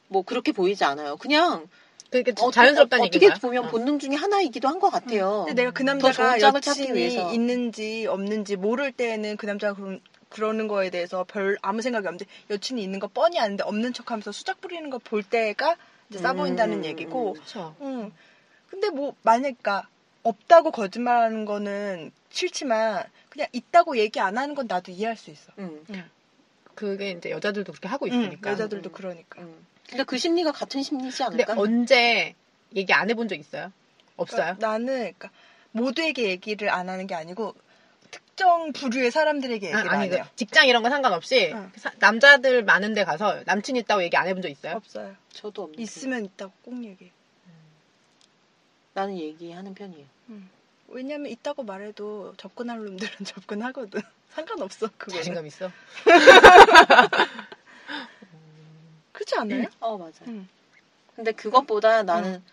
[0.10, 1.16] 뭐 그렇게 보이지 않아요.
[1.16, 1.68] 그냥
[2.14, 3.40] 그게 어, 자연스럽다는 어, 어떻게 얘기인가요?
[3.42, 3.70] 보면 어.
[3.70, 5.46] 본능 중에 하나이기도 한 것 같아요.
[5.48, 7.34] 근데 내가 그더 남자가 여친이 위해서.
[7.34, 12.84] 있는지 없는지 모를 때는 그 남자가 그런, 그러는 거에 대해서 별 아무 생각이 없는데 여친이
[12.84, 15.76] 있는 거 뻔히 아는데 없는 척하면서 수작 부리는 거 볼 때가
[16.10, 17.76] 이제 싸 음, 보인다는 음, 얘기고 그렇죠.
[17.82, 18.12] 응.
[18.70, 19.88] 근데 뭐 만약 그러니까
[20.24, 25.52] 없다고 거짓말하는 거는 싫지만 그냥 있다고 얘기 안 하는 건 나도 이해할 수 있어.
[25.58, 25.84] 음,
[26.76, 28.52] 그게 이제 여자들도 그렇게 하고 응, 있으니까.
[28.52, 28.94] 여자들도 음.
[28.94, 29.42] 그러니까.
[29.42, 29.66] 음.
[29.90, 31.62] 근데 그 심리가 같은 심리지 근데 않을까?
[31.62, 32.34] 언제
[32.76, 33.72] 얘기 안 해본 적 있어요?
[34.16, 34.56] 없어요?
[34.58, 35.30] 그러니까 나는 그러니까
[35.72, 37.56] 모두에게 얘기를 안 하는 게 아니고
[38.12, 40.26] 특정 부류의 사람들에게 얘기를 아, 안니 해요.
[40.36, 41.72] 직장 이런 거 상관없이 응.
[41.76, 44.76] 사- 남자들 많은 데 가서 남친 있다고 얘기 안 해본 적 있어요?
[44.76, 45.16] 없어요.
[45.32, 45.82] 저도 없는데.
[45.84, 47.12] 있으면 있다고 꼭 얘기해.
[48.94, 50.06] 나는 얘기하는 편이에요.
[50.88, 54.02] 왜냐면 있다고 말해도 접근할 놈들은 접근하거든.
[54.30, 55.18] 상관없어 그거.
[55.18, 55.72] 자신감 있어?
[59.26, 59.68] 그렇지 않아요?
[59.80, 60.14] 어 맞아.
[60.28, 60.48] 응.
[61.16, 62.44] 근데 그것보다 나는 음.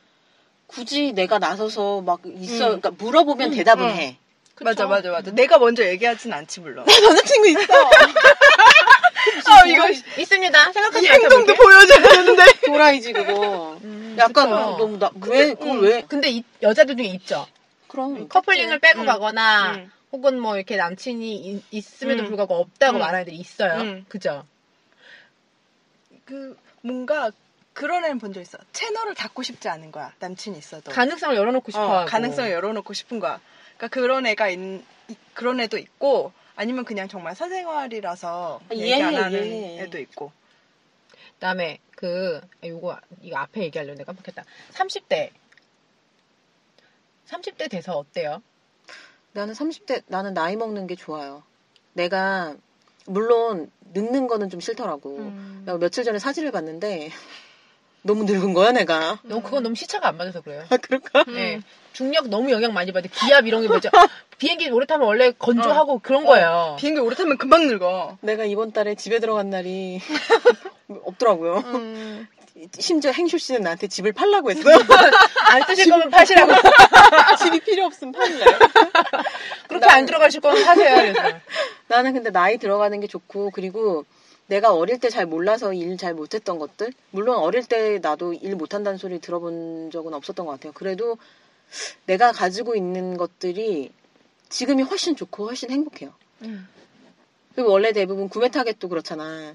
[0.67, 2.81] 굳이 내가 나서서 막 있어, 응.
[2.81, 3.91] 그러니까 물어보면 대답을 응.
[3.91, 4.17] 해.
[4.63, 5.31] 맞아 맞아 맞아.
[5.31, 6.85] 내가 먼저 얘기하진 않지 물론.
[6.85, 7.61] 남자친구 있어.
[9.47, 10.73] 아 이거 있습니다.
[10.73, 11.23] 생각하지 이 마세요.
[11.23, 11.55] 행동도.
[11.55, 12.43] 보여줘야 되는데.
[12.67, 13.79] 도라이지 그거.
[13.83, 14.77] 음, 약간 그쵸.
[14.79, 15.83] 너무 나 왜 그걸 음.
[15.83, 16.03] 왜?
[16.07, 17.47] 근데 이- 여자들 중에 있죠.
[17.89, 19.07] 그럼 커플링을 빼고 응.
[19.07, 19.91] 가거나 응.
[20.13, 22.27] 혹은 뭐 이렇게 남친이 있, 음에도 응.
[22.29, 23.01] 불구하고 없다고 응.
[23.01, 23.81] 말하는 애들이 있어요.
[23.81, 24.05] 응.
[24.11, 24.45] 그죠?
[26.31, 27.33] 그 뭔가
[27.73, 28.57] 그런 애는 본 적 있어.
[28.73, 30.15] 채널을 닫고 싶지 않은 거야.
[30.21, 30.93] 남친이 있어도.
[30.93, 32.05] 가능성을 열어놓고 싶어 어.
[32.05, 33.41] 가능성을 열어놓고 싶은 거야.
[33.77, 34.59] 그러니까 그런 애가 있,
[35.09, 39.83] 이- 그런 애도 있고 아니면 그냥 정말 사생활이라서 아, 얘기 안 이해해, 하는 이해해.
[39.83, 40.31] 애도 있고.
[41.35, 44.45] 그다음에 그 아, 요거 이거 앞에 얘기하려는데 깜빡했다.
[44.73, 45.31] 30대
[47.27, 48.43] 30대 돼서 어때요?
[49.33, 51.43] 나는 30대 나는 나이 먹는 게 좋아요.
[51.95, 52.55] 내가
[53.11, 55.17] 물론 늙는 거는 좀 싫더라고.
[55.19, 55.63] 음.
[55.67, 57.11] 내가 며칠 전에 사진을 봤는데
[58.03, 59.19] 너무 늙은 거야 내가.
[59.25, 60.65] 너무 그건 너무 시차가 안 맞아서 그래요.
[60.71, 61.25] 아 그럴까?
[61.25, 61.61] 네.
[61.93, 63.09] 중력 너무 영향 많이 받아.
[63.13, 63.91] 기압 이런 게 뭐죠?
[64.39, 66.77] 비행기 오래 타면 원래 건조하고 그런 거예요.
[66.79, 68.17] 비행기 오래 타면 금방 늙어.
[68.23, 70.01] 내가 이번 달에 집에 들어간 날이
[71.05, 71.57] 없더라고요.
[71.67, 72.27] 음.
[72.79, 74.63] 심지어 행쇼 씨는 나한테 집을 팔라고 했어.
[75.51, 76.53] 안 쓰실 거면 파시라고.
[77.43, 78.45] 집이 필요 없으면 팔래.
[79.69, 80.95] 그렇게 안 들어가실 거면 파세요.
[81.13, 81.39] 그래서.
[81.89, 84.05] 나는 근데 나이 들어가는 게 좋고 그리고
[84.47, 88.99] 내가 어릴 때 잘 몰라서 일 잘 못했던 것들 물론 어릴 때 나도 일 못한다는
[88.99, 90.73] 소리 들어본 적은 없었던 것 같아요.
[90.73, 91.19] 그래도
[92.07, 93.93] 내가 가지고 있는 것들이
[94.49, 96.13] 지금이 훨씬 좋고 훨씬 행복해요.
[96.43, 96.69] 음.
[97.55, 99.55] 그리고 원래 대부분 구매 타겟도 그렇잖아.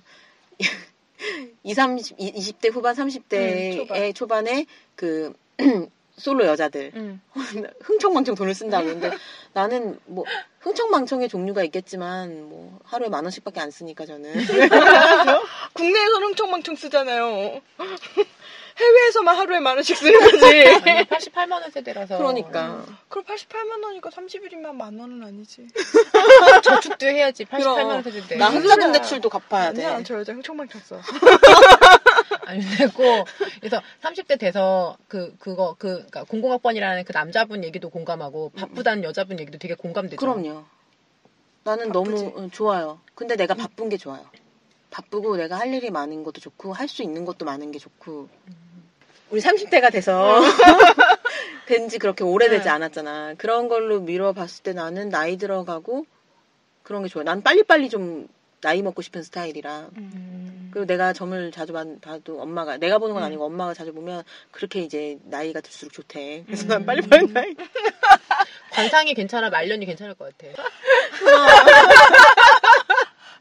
[1.64, 4.14] 20, 30, 20대 후반, 30대의 음, 초반.
[4.14, 5.34] 초반 에 그
[6.18, 7.22] 솔로 여자들 음.
[7.84, 8.88] 흥청망청 돈을 쓴다고.
[8.88, 9.12] 근데
[9.54, 10.24] 나는 뭐
[10.62, 14.32] 흥청망청의 종류가 있겠지만 뭐 하루에 만 원씩밖에 안 쓰니까 저는
[15.74, 17.62] 국내에서는 흥청망청 쓰잖아요.
[18.78, 20.46] 해외에서만 하루에 만 원씩 쓰는 거지.
[20.46, 22.18] 아니, 88만 원 세대라서.
[22.18, 25.68] 그러니까 그럼 88만 원이니까 30일이면 만 원은 아니지.
[26.64, 27.46] 저축도 해야지.
[27.46, 28.36] 88만 원 세대인데.
[28.36, 28.92] 나 소리야.
[28.92, 29.86] 대출도 갚아야 돼.
[29.86, 31.00] 아니야, 저 여자 흥청망청 써.
[32.48, 33.26] 아니 되고
[33.60, 39.58] 그래서 30대 돼서 그 그거 그 그러니까 공공학번이라는 그 남자분 얘기도 공감하고 바쁘다는 여자분 얘기도
[39.58, 40.18] 되게 공감되죠.
[40.18, 40.64] 그럼요.
[41.64, 42.24] 나는 바쁘지.
[42.24, 43.00] 너무 응, 좋아요.
[43.16, 44.26] 근데 내가 바쁜 게 좋아요.
[44.92, 48.30] 바쁘고 내가 할 일이 많은 것도 좋고 할 수 있는 것도 많은 게 좋고
[49.32, 50.40] 우리 30대가 돼서
[51.68, 52.74] 된 지 그렇게 오래되지 응.
[52.76, 53.34] 않았잖아.
[53.38, 56.06] 그런 걸로 미뤄 봤을 때 나는 나이 들어가고
[56.84, 57.24] 그런 게 좋아요.
[57.26, 58.28] 난 빨리빨리 좀
[58.62, 60.70] 나이 먹고 싶은 스타일이라 음.
[60.72, 63.26] 그리고 내가 점을 자주 봐- 봐도 엄마가 내가 보는 건 음.
[63.26, 66.44] 아니고 엄마가 자주 보면 그렇게 이제 나이가 들수록 좋대.
[66.46, 66.68] 그래서 음.
[66.70, 67.56] 난 빨리 빨리 나이
[68.72, 70.54] 관상이 괜찮아 말년이 괜찮을 것 같아.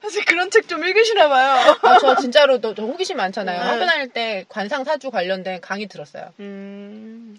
[0.05, 1.77] 사실 그런 책 좀 읽으시나 봐요.
[1.83, 3.59] 아, 저 진짜로 너, 저 호기심 많잖아요.
[3.59, 3.65] 네.
[3.67, 6.31] 학교 다닐 때 관상 사주 관련된 강의 들었어요.
[6.41, 7.39] 음.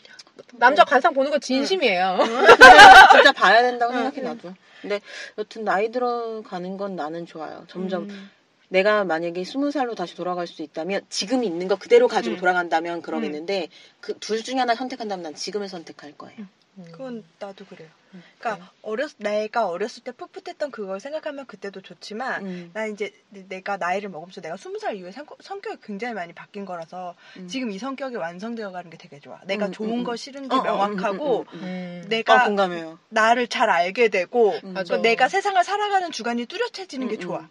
[0.54, 2.18] 남자 관상 보는 거 진심이에요.
[3.12, 4.54] 진짜 봐야 된다고 응, 생각해 나도.
[4.82, 5.00] 근데
[5.38, 7.66] 여튼 나이 들어가는 건 나는 좋아요.
[7.68, 8.32] 점점 음.
[8.70, 12.40] 내가 만약에 스무 살로 다시 돌아갈 수 있다면 지금 있는 거 그대로 가지고 음.
[12.40, 13.68] 돌아간다면 그러겠는데
[14.02, 16.46] 그 둘 중에 하나 선택한다면 난 지금을 선택할 거예요.
[16.92, 17.90] 그건 나도 그래요.
[18.14, 22.72] 음, 그러니까 어렸 내가 어렸을 때 풋풋했던 그걸 생각하면 그때도 좋지만 음.
[22.74, 27.16] 난 이제 내가 나이를 먹으면서 내가 스무 살 이후에 성, 성격이 굉장히 많이 바뀐 거라서
[27.38, 27.48] 음.
[27.48, 29.40] 지금 이 성격이 완성되어 가는 게 되게 좋아.
[29.46, 30.16] 내가 음, 좋은 음, 거 음.
[30.16, 31.64] 싫은 게 어, 어, 명확하고 음, 음, 음.
[32.04, 32.06] 음.
[32.10, 33.00] 내가 어, 공감해요.
[33.10, 34.76] 나를 잘 알게 되고 음.
[34.88, 37.40] 또 내가 세상을 살아가는 주관이 뚜렷해지는 게 음, 좋아.
[37.40, 37.50] 음.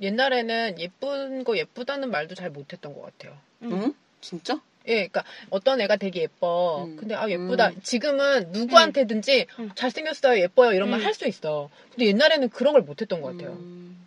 [0.00, 3.38] 옛날에는 예쁜 거 예쁘다는 말도 잘 못했던 것 같아요.
[3.62, 3.94] 응?
[4.20, 4.60] 진짜?
[4.88, 6.84] 예, 그러니까 어떤 애가 되게 예뻐.
[6.84, 6.96] 음.
[6.96, 7.68] 근데 아 예쁘다.
[7.68, 7.80] 음.
[7.82, 9.70] 지금은 누구한테든지 음.
[9.74, 11.04] 잘생겼어요, 예뻐요 이런 말 음.
[11.06, 11.70] 할수 있어.
[11.90, 13.52] 근데 옛날에는 그런 걸 못했던 것 같아요.
[13.52, 13.98] 음.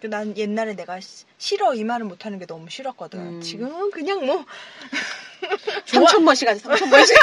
[0.00, 3.18] 그난 옛날에 내가 시- 싫어 이 말을 못하는 게 너무 싫었거든.
[3.18, 3.40] 음.
[3.42, 4.46] 지금은 그냥 뭐
[5.86, 7.16] 좋아- 3천 번씩 하지 3천 번씩.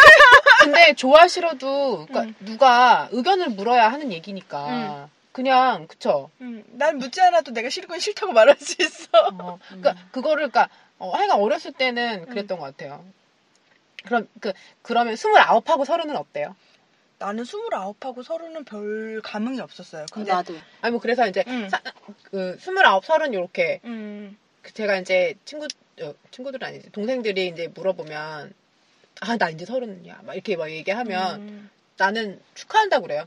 [0.62, 2.36] 근데 좋아 싫어도 그러니까 음.
[2.46, 6.30] 누가 의견을 물어야 하는 얘기니까 그냥 그쵸.
[6.42, 9.08] 음, 난 묻지 않아도 내가 싫은 건 싫다고 말할 수 있어.
[9.40, 13.04] 어, 그러니까 그거를 그러니까 어, 하여간 어렸을 때는 그랬던 것 같아요.
[14.06, 16.56] 그럼 그 그러면 스물아홉하고 서른은 어때요?
[17.20, 20.06] 나는 스물아홉하고 서른은 별 감흥이 없었어요.
[20.12, 20.56] 근데 나도.
[20.82, 21.68] 아니 뭐 그래서 이제 음.
[21.70, 21.82] 사-
[22.24, 25.68] 그 스물아홉 서른 이렇게 음, 그 제가 이제 친구
[26.02, 28.54] 어, 친구들은 아니지 동생들이 이제 물어보면
[29.22, 33.26] 아 나 이제 서른이야 막 이렇게 막 얘기하면 음, 나는 축하한다 고 그래요.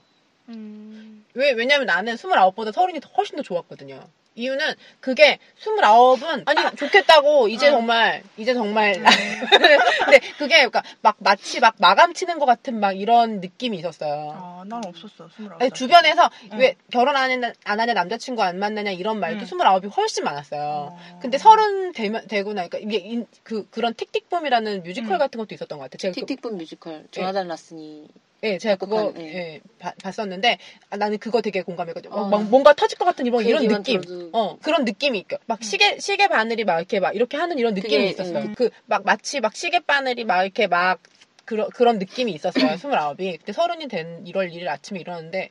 [0.49, 4.01] 음, 왜 왜냐면 나는 스물아홉보다 서른이 더- 훨씬 더 좋았거든요.
[4.41, 7.73] 이유는 그게 스물아홉은 아니 좋겠다고 이제 어.
[7.73, 9.05] 정말 이제 정말 음.
[10.05, 14.33] 근데 그게 그러니까 막 마치 막 마감 치는 것 같은 막 이런 느낌이 있었어요.
[14.35, 15.29] 아, 난 없었어.
[15.37, 15.61] 스물아홉.
[15.63, 15.77] 아니, 살.
[15.77, 16.59] 주변에서 응.
[16.59, 19.47] 왜 결혼 안, 했나, 안 하냐 남자친구 안 만나냐 이런 말도 응.
[19.47, 20.61] 스물아홉이 훨씬 많았어요.
[20.93, 21.19] 어.
[21.21, 25.19] 근데 서른 되면 되고 나니까 이게 인- 그 그런 틱틱붐이라는 뮤지컬 응.
[25.19, 26.13] 같은 것도 있었던 것 같아요.
[26.13, 28.09] 그, 틱틱붐 뮤지컬 조나단 라슨이
[28.43, 29.35] 예, 제가 그거 작곡한, 예.
[29.35, 32.15] 예, 봐- 봤었는데 아, 나는 그거 되게 공감했거든요.
[32.15, 32.29] 막, 어.
[32.29, 34.01] 막 뭔가 터질 것 같은 이런 그 이런 느낌.
[34.01, 37.75] 들어도- 어 그런 느낌이 있고 막 시계 시계 바늘이 막 이렇게 막 이렇게 하는 이런
[37.75, 38.39] 느낌이 그게, 있었어요.
[38.45, 38.55] 음.
[38.55, 41.01] 그 막 마치 막 시계 바늘이 막 이렇게 막
[41.45, 42.53] 그런 그런 느낌이 있었어요.
[42.79, 43.39] 스물아홉이.
[43.39, 45.51] 그때 서른이 된 1월 1일 아침에 일어났는데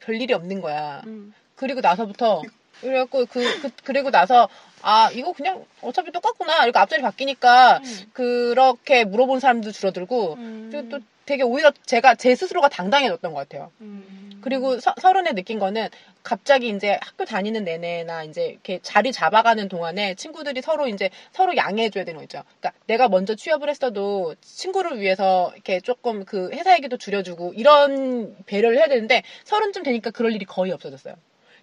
[0.00, 1.02] 별 일이 없는 거야.
[1.06, 1.34] 음.
[1.56, 2.42] 그리고 나서부터
[2.80, 4.48] 그래갖고 그, 그 그리고 나서
[4.80, 8.10] 아 이거 그냥 어차피 똑같구나 이렇게 앞자리 바뀌니까 음.
[8.12, 10.68] 그렇게 물어본 사람도 줄어들고 음.
[10.72, 13.70] 그리고 또 되게 오히려 제가 제 스스로가 당당해졌던 것 같아요.
[13.80, 14.40] 음.
[14.42, 15.88] 그리고 서, 서른에 느낀 거는
[16.24, 22.04] 갑자기 이제 학교 다니는 내내나 이제 이렇게 자리 잡아가는 동안에 친구들이 서로 이제 서로 양해해줘야
[22.04, 22.42] 되는 거 있죠.
[22.58, 28.78] 그러니까 내가 먼저 취업을 했어도 친구를 위해서 이렇게 조금 그 회사 얘기도 줄여주고 이런 배려를
[28.78, 31.14] 해야 되는데 서른쯤 되니까 그럴 일이 거의 없어졌어요.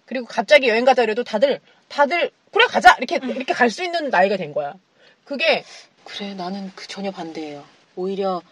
[0.06, 4.36] 그리고 갑자기 여행 가자 그래도 다들 다들 그래 가자 이렇게 이렇게 갈 수 있는 나이가
[4.36, 4.74] 된 거야.
[5.24, 5.64] 그게
[6.04, 7.62] 그래 나는 그 전혀 반대예요.
[7.94, 8.42] 오히려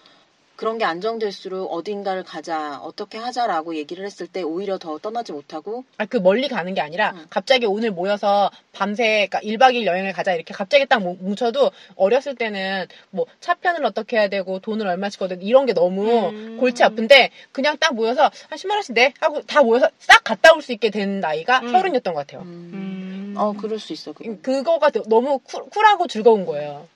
[0.59, 6.05] 그런 게 안정될수록 어딘가를 가자 어떻게 하자라고 얘기를 했을 때 오히려 더 떠나지 못하고 아,
[6.05, 7.27] 그 멀리 가는 게 아니라 응.
[7.31, 12.35] 갑자기 오늘 모여서 밤새 그러니까 1박 2일 여행을 가자 이렇게 갑자기 딱 뭉- 뭉쳐도 어렸을
[12.35, 16.57] 때는 뭐 차편을 어떻게 해야 되고 돈을 얼마씩 거든 이런 게 너무 음.
[16.59, 20.61] 골치 아픈데 그냥 딱 모여서 한 10만 원씩 내 하고 다 모여서 싹 갔다 올
[20.61, 21.71] 수 있게 된 나이가 음.
[21.71, 22.43] 서른이었던 것 같아요.
[22.43, 23.35] 음, 음.
[23.39, 24.13] 어 그럴 수 있어.
[24.13, 24.35] 그거.
[24.43, 26.89] 그거가 너무 cool, cool하고 즐거운 거예요.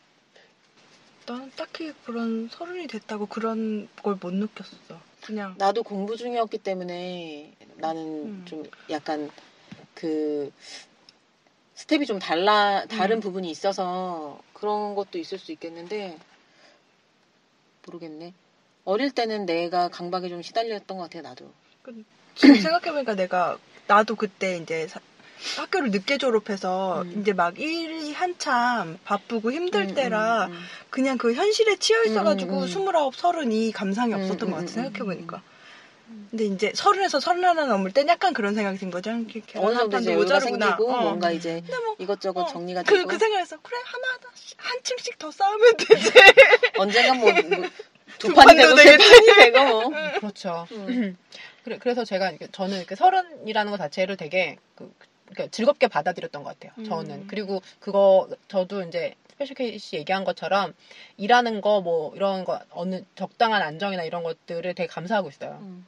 [1.26, 5.00] 난 딱히 그런 서른이 됐다고 그런 걸 못 느꼈어.
[5.22, 8.44] 그냥 나도 공부 중이었기 때문에 나는 음.
[8.44, 9.30] 좀 약간
[9.94, 10.52] 그
[11.74, 13.20] 스텝이 좀 달라 다른 음.
[13.20, 16.18] 부분이 있어서 그런 것도 있을 수 있겠는데
[17.86, 18.34] 모르겠네.
[18.84, 21.52] 어릴 때는 내가 강박에 좀 시달렸던 것 같아 나도.
[22.34, 25.00] 지금 생각해보니까 내가 나도 그때 이제 사-
[25.56, 27.20] 학교를 늦게 졸업해서 음.
[27.20, 30.60] 이제 막 일이 한참 바쁘고 힘들 음, 때라 음, 음.
[30.90, 32.68] 그냥 그 현실에 치여 있어가지고 음, 음, 음.
[32.68, 35.42] 스물아홉 서른이 감상이 음, 없었던 음, 것 같아 음, 생각해보니까.
[36.30, 39.10] 근데 이제 서른에서 서른 하나 넘을 땐 약간 그런 생각이 든 거죠.
[39.10, 40.66] 이렇게 어느 정도 이제 여자로구나.
[40.66, 41.00] 생기고 어.
[41.02, 45.18] 뭔가 이제 뭐 이것저것 어, 정리가 그, 되고 그 생각에서 그래 하나 하나씩 한 층씩
[45.18, 46.10] 더 쌓으면 되지.
[46.78, 48.96] 언젠간 뭐, 뭐두두 판이 판도 되고 세.
[48.96, 49.90] 판이 되고 뭐.
[50.20, 50.66] 그렇죠.
[50.72, 51.16] 음.
[51.64, 54.92] 그래, 그래서 제가 이렇게 저는 이렇게 서른이라는 것 자체를 되게 그,
[55.32, 56.86] 그러니까 즐겁게 받아들였던 것 같아요.
[56.86, 57.26] 저는 음.
[57.28, 60.74] 그리고 그거 저도 이제 Special K씨 얘기한 것처럼
[61.16, 65.58] 일하는 거 뭐 이런 거 어느 적당한 안정이나 이런 것들을 되게 감사하고 있어요.
[65.62, 65.86] 음.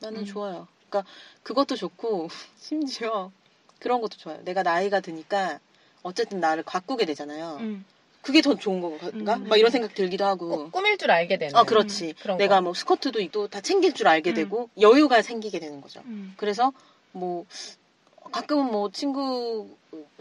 [0.00, 0.24] 나는 음.
[0.24, 0.68] 좋아요.
[0.88, 1.10] 그러니까
[1.42, 3.32] 그것도 좋고 심지어
[3.80, 4.40] 그런 것도 좋아요.
[4.44, 5.58] 내가 나이가 드니까
[6.02, 7.56] 어쨌든 나를 가꾸게 되잖아요.
[7.60, 7.84] 음.
[8.22, 9.34] 그게 더 좋은 건가?
[9.36, 9.48] 음.
[9.48, 10.48] 막 이런 생각 들기도 하고.
[10.48, 11.54] 꼭 꾸밀 줄 알게 되는.
[11.56, 12.14] 아, 그렇지.
[12.22, 12.62] 그런 내가 거.
[12.62, 14.34] 뭐 스커트도 또다 챙길 줄 알게 음.
[14.34, 16.00] 되고 여유가 생기게 되는 거죠.
[16.06, 16.32] 음.
[16.38, 16.72] 그래서
[17.12, 17.44] 뭐
[18.32, 19.68] 가끔은 뭐 친구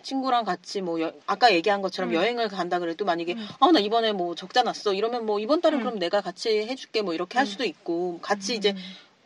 [0.04, 2.16] 친구랑 같이 뭐 여- 아까 얘기한 것처럼 음.
[2.16, 3.48] 여행을 간다 그래도 만약에 음.
[3.60, 5.84] 아나 이번에 뭐 적자 났어 이러면 뭐 이번 달은 음.
[5.84, 7.50] 그럼 내가 같이 해줄게 뭐 이렇게 할 음.
[7.50, 8.58] 수도 있고 같이 음.
[8.58, 8.76] 이제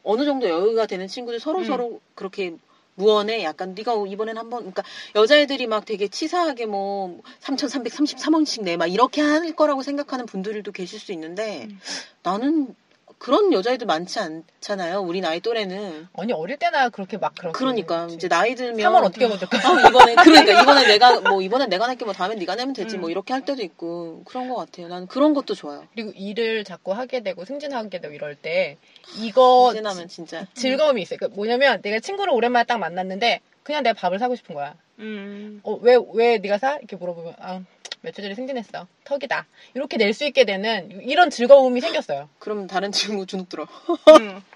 [0.04, 1.66] 어느 정도 여유가 되는 친구들 서로 음.
[1.66, 2.56] 서로 그렇게
[2.96, 4.84] 무언에 약간 네가 이번엔 한번 그러니까
[5.16, 11.12] 여자애들이 막 되게 치사하게 뭐 3,333원씩 내 막 이렇게 할 거라고 생각하는 분들도 계실 수
[11.12, 11.80] 있는데 음.
[12.24, 12.76] 나는
[13.20, 15.02] 그런 여자애들 많지 않잖아요.
[15.02, 16.08] 우리 나이 또래는.
[16.14, 17.58] 아니 어릴 때나 그렇게 막 그렇게.
[17.58, 21.88] 그러니까 이제 나이 들면 3월 어떻게 먼저 어, 이번에 그러니까 이번에 내가 뭐 이번엔 내가
[21.88, 23.02] 낼게 뭐 다음엔 네가 내면 되지 음.
[23.02, 24.88] 뭐 이렇게 할 때도 있고 그런 것 같아요.
[24.88, 25.88] 나는 그런 것도 좋아요.
[25.94, 28.78] 그리고 일을 자꾸 하게 되고 승진하게 되고 이럴 때
[29.20, 31.18] 이거 나면 진짜 즐거움이 있어요.
[31.20, 34.76] 그 뭐냐면 내가 친구를 오랜만에 딱 만났는데 그냥 내가 밥을 사고 싶은 거야.
[35.00, 35.60] 음.
[35.64, 36.78] 어, 왜, 왜 네가 사?
[36.78, 37.62] 이렇게 물어보면, 아,
[38.02, 38.88] 며칠 전에 승진했어.
[39.04, 39.46] 턱이다.
[39.74, 42.30] 이렇게 낼 수 있게 되는 이런 즐거움이 생겼어요.
[42.40, 43.68] 그럼 다른 친구 주눅 들어.
[44.20, 44.42] 음.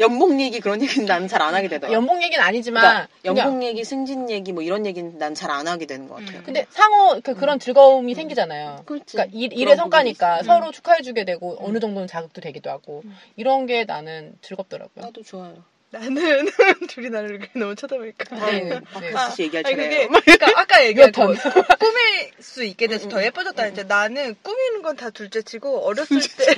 [0.00, 1.92] 연봉 얘기 그런 얘기는 나는 잘안 하게 되더라고.
[1.94, 5.68] 연봉 얘기는 아니지만 그러니까 그냥 연봉 얘기, 승진 얘기 뭐 이런 얘기는 난 잘 안
[5.68, 6.38] 하게 되는 것 같아요.
[6.38, 6.42] 음.
[6.44, 8.82] 근데 상호 그, 그런 즐거움이 생기잖아요.
[8.86, 9.16] 그렇지.
[9.16, 10.42] 그러니까 일, 일의 성과니까.
[10.44, 13.02] 서로 축하해주게 되고 어느 정도는 자극도 되기도 하고
[13.36, 15.04] 이런 게 나는 즐겁더라고요.
[15.04, 15.62] 나도 좋아요.
[15.92, 16.48] 나는
[16.88, 18.34] 둘이 나를 이렇게 너무 쳐다보니까.
[18.50, 18.80] 네, 네.
[18.80, 20.08] 바카스 씨 얘기할 아니 차례예요.
[20.08, 21.36] 그게 그러니까 아까 얘기한 거몇
[21.78, 26.54] 꾸밀 수 있게 돼서 더 예뻐졌다 했는데 나는 꾸미는 건 다 둘째치고 어렸을 때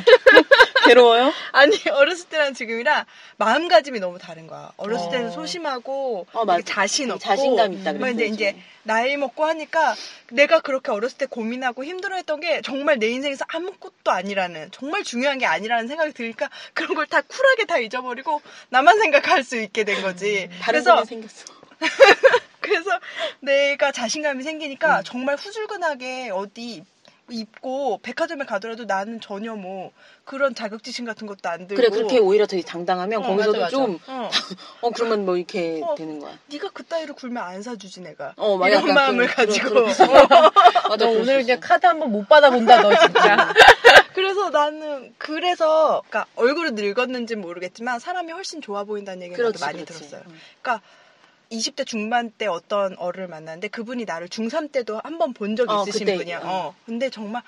[0.84, 1.32] 괴로워요?
[1.52, 3.04] 아니 어렸을 때랑 지금이랑
[3.36, 4.70] 마음가짐이 너무 다른 거야.
[4.76, 5.30] 어렸을 때는 어.
[5.30, 6.62] 소심하고 어, 맞아.
[6.64, 8.16] 자신 없고 자신감 있다 뭐 그랬어요.
[8.16, 9.94] 근데 이제 나이 먹고 하니까
[10.30, 15.46] 내가 그렇게 어렸을 때 고민하고 힘들어했던 게 정말 내 인생에서 아무것도 아니라는 정말 중요한 게
[15.46, 20.48] 아니라는 생각이 드니까 그런 걸 다 쿨하게 다 잊어버리고 나만 생각할 수 있게 된 거지.
[20.60, 21.44] 다른 그래서 생겼어.
[22.60, 22.90] 그래서
[23.40, 25.02] 내가 자신감이 생기니까 음.
[25.04, 26.82] 정말 후줄근하게 어디
[27.30, 29.92] 입고 백화점에 가더라도 나는 전혀 뭐
[30.24, 33.70] 그런 자격지심 같은 것도 안 들고 그래 그렇게 오히려 되게 당당하면 어, 거기서도 맞아, 맞아.
[33.70, 34.28] 좀 어,
[34.82, 35.94] 어 그러면 뭐 이렇게 어.
[35.94, 36.38] 되는 거야.
[36.48, 38.68] 네가 그 따위로 굴면 안 사주지 내가 어, 맞아.
[38.70, 40.50] 이런 약간 마음을 그런- 가지고 그런- 맞아,
[40.88, 41.60] 너 그럴 오늘 이제 있어.
[41.60, 43.52] 카드 한번 못 받아본다 너 진짜.
[44.14, 49.98] 그래서 나는 그래서 그러니까 얼굴이 늙었는지 모르겠지만 사람이 훨씬 좋아 보인다는 얘기를 그렇지, 많이 그렇지.
[49.98, 50.22] 들었어요.
[50.28, 50.34] 응.
[50.62, 50.86] 그러니까
[51.52, 55.82] 20대 중반 때 어떤 어를 만났는데 그분이 나를 중3 때도 한 번 본 적이 어,
[55.82, 56.40] 있으신 그때, 분이야.
[56.42, 56.48] 응.
[56.48, 56.74] 어.
[56.86, 57.42] 근데 정말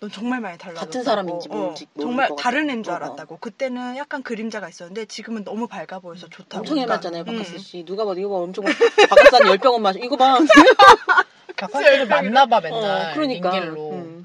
[0.00, 0.86] 넌 정말 많이 달라졌다고.
[0.86, 2.30] 같은 사람인지 어, 모르지- 모를 정말.
[2.38, 2.98] 다른 애인 줄 어, 어.
[2.98, 3.36] 알았다고.
[3.38, 6.60] 그때는 약간 그림자가 있었는데 지금은 너무 밝아 보여서 좋다고.
[6.60, 7.36] 엄청 그러니까, 해봤잖아요, 음.
[7.38, 7.84] 바카스 씨.
[7.84, 9.98] 누가 봐도 이거 봐, 엄청 바카스 한 10병은 마셔.
[10.00, 10.38] 이거 봐.
[11.56, 13.10] 박학기를 만나봐 맨날.
[13.10, 13.50] 어, 그러니까.
[13.50, 13.90] 링겔로.
[13.92, 14.24] 음.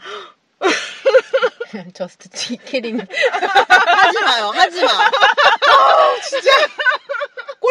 [1.94, 2.98] Just kidding.
[3.00, 4.92] 하지 마요, 하지 마.
[4.96, 6.50] 아, 진짜.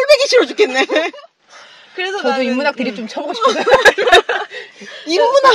[0.05, 0.85] 꼴배기 싫어 죽겠네.
[1.95, 3.63] 그래서 저도 나는, 인문학 드립 음, 좀 쳐보고 싶어요.
[5.07, 5.53] 인문학.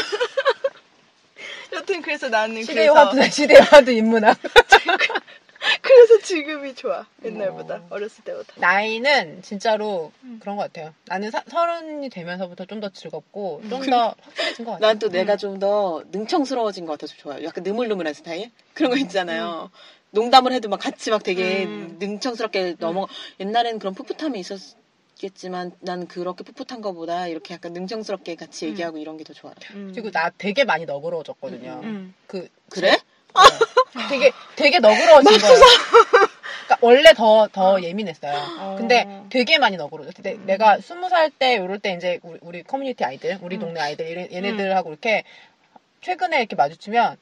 [1.73, 4.37] 여튼 그래서 나는 시대의 화두 인문학.
[5.83, 7.05] 그래서 지금이 좋아.
[7.23, 7.87] 옛날보다 어.
[7.91, 8.55] 어렸을 때보다.
[8.57, 10.39] 나이는 진짜로 음.
[10.41, 10.95] 그런 것 같아요.
[11.05, 14.87] 나는 사- 서른이 되면서부터 좀 더 즐겁고 좀 더 확실해진 것 같아요.
[14.89, 17.45] 난 또 내가 좀더 능청스러워진 것 같아서 좋아요.
[17.45, 18.51] 약간 느물느물한 스타일?
[18.73, 19.71] 그런 거 있잖아요.
[20.13, 21.97] 농담을 해도 막 같이 막 되게 음.
[22.01, 23.07] 능청스럽게 넘어,
[23.39, 29.25] 옛날에는 그런 풋풋함이 있었겠지만 난 그렇게 풋풋한 것보다 이렇게 약간 능청스럽게 같이 얘기하고 이런 게
[29.25, 29.55] 더 좋아요.
[29.75, 29.93] 음.
[29.95, 31.81] 그리고 나 되게 많이 너그러워졌거든요.
[31.85, 32.15] 음.
[32.27, 32.99] 그 그래?
[33.35, 33.41] 어,
[34.09, 35.55] 되게 되게 너그러워진 거예요.
[36.67, 38.37] 그러니까 원래 더더 예민했어요.
[38.59, 38.77] 어.
[38.79, 40.15] 근데 되게 많이 너그러워졌어.
[40.15, 43.61] 근데 내가 스무 살 때 요럴 때 이제 우리, 우리 커뮤니티 아이들, 우리 음.
[43.61, 45.23] 동네 아이들 얘네들하고 이렇게
[46.01, 47.17] 최근에 이렇게 마주치면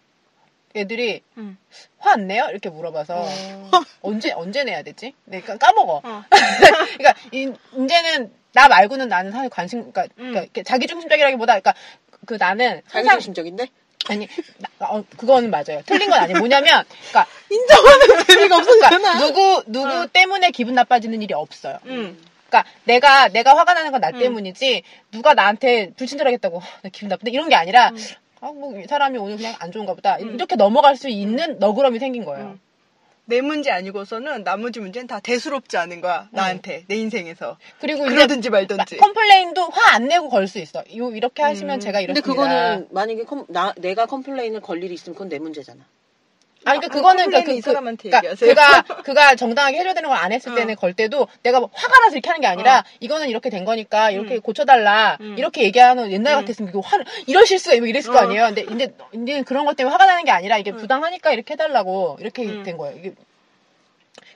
[0.78, 1.56] 애들이 음.
[1.98, 2.46] 화안 내요?
[2.50, 3.70] 이렇게 물어봐서 어.
[4.02, 5.14] 언제 언제 내야 되지?
[5.24, 6.00] 내가 까먹어.
[6.04, 6.24] 어.
[6.98, 10.08] 그러니까 이, 이제는 나 말고는 나는 사실 관심, 그러니까, 음.
[10.16, 11.74] 그러니까 이렇게 자기 중심적이라기보다, 그러니까
[12.26, 13.66] 그 나는 항상 자기 중심적인데?
[14.08, 14.26] 아니,
[14.78, 15.82] 나- 어, 그거는 맞아요.
[15.84, 16.38] 틀린 건 아니에요.
[16.38, 18.96] 뭐냐면, 그러니까, 인정하는 재미가 없어지잖아.
[18.96, 20.06] 그러니까 누구 누구 어.
[20.06, 21.78] 때문에 기분 나빠지는 일이 없어요.
[21.86, 22.18] 음.
[22.48, 24.18] 그러니까 내가 내가 화가 나는 건나 음.
[24.18, 27.96] 때문이지 누가 나한테 불친절하겠다고 나 기분 나쁜데 이런 게 아니라 음.
[28.40, 30.35] 아 뭐 이 사람이 오늘 그냥 안 좋은가 보다 음.
[30.35, 32.46] 이렇게 넘어갈 수 있는 너그럼이 생긴 거예요.
[32.46, 32.61] 음.
[33.24, 36.29] 내 문제 아니고서는 나머지 문제는 다 대수롭지 않은 거야.
[36.33, 36.85] 나한테.
[36.88, 37.59] 내 인생에서.
[37.79, 38.96] 그리고 그러든지 말든지.
[38.96, 40.83] Complain도 화 안 내고 걸 수 있어.
[40.96, 41.81] 요 이렇게 하시면 음.
[41.81, 42.27] 제가 근데 이렇습니다.
[42.33, 45.85] 그거는 만약에 컴, 나, 내가 complain을 걸 일이 있으면 그건 내 문제잖아.
[46.64, 48.54] 아니 그러니까 아, 그거는 그러니까 complain은 이 사람한테 그러니까 얘기하세요.
[48.54, 50.54] 그가 그가 정당하게 해줘야 되는 걸 안 했을 어.
[50.54, 52.84] 때는 걸 때도 내가 뭐 화가 나서 이렇게 하는 게 아니라 어.
[53.00, 54.40] 이거는 이렇게 된 거니까 이렇게 음.
[54.40, 55.36] 고쳐달라 음.
[55.38, 56.40] 이렇게 얘기하는 옛날 음.
[56.40, 58.22] 같았으면 이거 화 이러실 수가 뭐 이랬을 거 어.
[58.22, 58.46] 아니에요.
[58.46, 60.76] 근데 이제 이제 그런 것 때문에 화가 나는 게 아니라 이게 음.
[60.76, 62.62] 부당하니까 이렇게 해달라고 이렇게 음.
[62.64, 62.96] 된 거예요.
[62.98, 63.12] 이게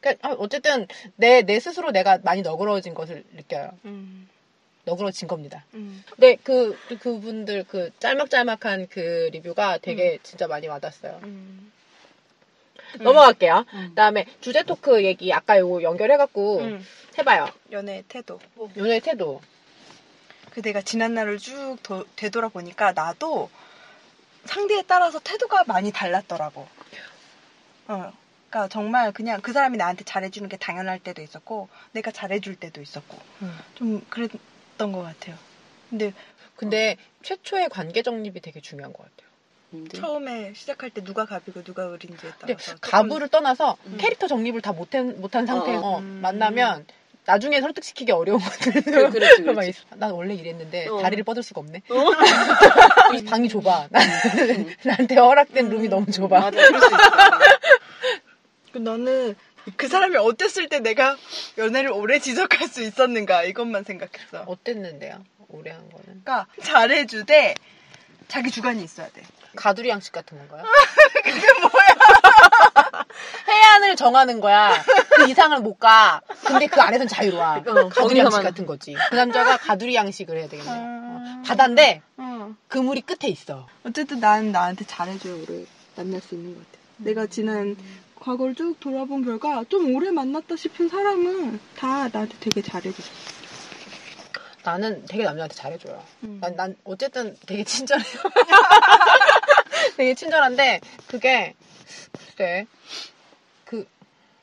[0.01, 3.71] 그러니까 아, 어쨌든 내 내 스스로 내가 많이 너그러워진 것을 느껴요.
[3.85, 4.29] 음.
[4.85, 5.65] 너그러워진 겁니다.
[5.75, 6.03] 음.
[6.11, 11.21] 근데 그 그분들 그 짤막짤막한 그 리뷰가 되게 진짜 많이 와닿았어요.
[11.23, 11.71] 음.
[13.01, 13.65] 넘어갈게요.
[13.73, 13.89] 음.
[13.91, 16.87] 그다음에 주제 토크 얘기 아까 요거 연결해갖고 음.
[17.19, 17.49] 해봐요.
[17.73, 18.41] 연애 태도.
[18.77, 19.41] 연애 태도.
[20.51, 23.51] 그 내가 지난 날을 쭉 도- 되돌아보니까 나도
[24.45, 26.67] 상대에 따라서 태도가 많이 달랐더라고.
[27.89, 28.13] 어.
[28.51, 33.17] 그러니까 정말 그냥 그 사람이 나한테 잘해주는 게 당연할 때도 있었고 내가 잘해줄 때도 있었고
[33.77, 35.37] 좀 그랬던 것 같아요.
[35.89, 36.13] 근데
[36.57, 39.32] 근데 최초의 관계 정립이 되게 중요한 것 같아요.
[39.73, 43.97] 근데 처음에 시작할 때 누가 갑이고 누가 을인지에 따라서 가부를 떠나서 음.
[43.99, 46.19] 캐릭터 정립을 다 못한, 못한 상태에서 음.
[46.23, 46.85] 만나면
[47.25, 48.73] 나중에 설득시키기 어려운 것들.
[48.85, 49.73] 그- 그렇지, 그렇지.
[49.95, 50.99] 난 원래 이랬는데 어.
[51.01, 51.81] 다리를 뻗을 수가 없네.
[51.89, 51.95] 어?
[53.17, 53.89] 이 방이 좁아.
[54.85, 56.29] 나한테 허락된 룸이 너무 좁아.
[56.29, 56.59] 맞아,
[58.75, 59.35] 너는
[59.77, 61.17] 그 사람이 어땠을 때 내가
[61.57, 64.43] 연애를 오래 지속할 수 있었는가 이것만 생각했어.
[64.47, 65.25] 어땠는데요?
[65.49, 66.05] 오래 한 거는.
[66.25, 67.55] 그러니까 잘해주되
[68.29, 69.23] 자기 주관이 있어야 돼.
[69.57, 70.65] 가두리 양식 같은 건가요?
[73.49, 74.83] 해안을 정하는 거야.
[75.17, 76.21] 그 이상은 못 가.
[76.45, 77.57] 근데 그 안에선 자유로워.
[77.57, 78.95] 어, 가두리 양식 같은 거지.
[79.11, 80.75] 그 남자가 가두리 양식을 해야 되겠네요.
[80.75, 81.39] 아.
[81.39, 81.43] 어.
[81.47, 82.55] 바다인데 어.
[82.69, 83.67] 그물이 끝에 있어.
[83.85, 85.65] 어쨌든 난 나한테 잘해줘요, 오래
[85.97, 86.79] 만날 수 있는 것 같아.
[86.99, 87.77] 내가 지난
[88.21, 93.03] 과거를 쭉 돌아본 결과 좀 오래 만났다 싶은 사람은 다 나한테 되게 잘해줘.
[94.65, 96.03] 나는 되게 남자한테 잘해줘요.
[96.23, 96.39] 음.
[96.41, 98.05] 난, 난 어쨌든 되게 친절해요.
[99.97, 101.55] 되게 친절한데 그게
[102.13, 102.67] 글쎄
[103.65, 103.87] 그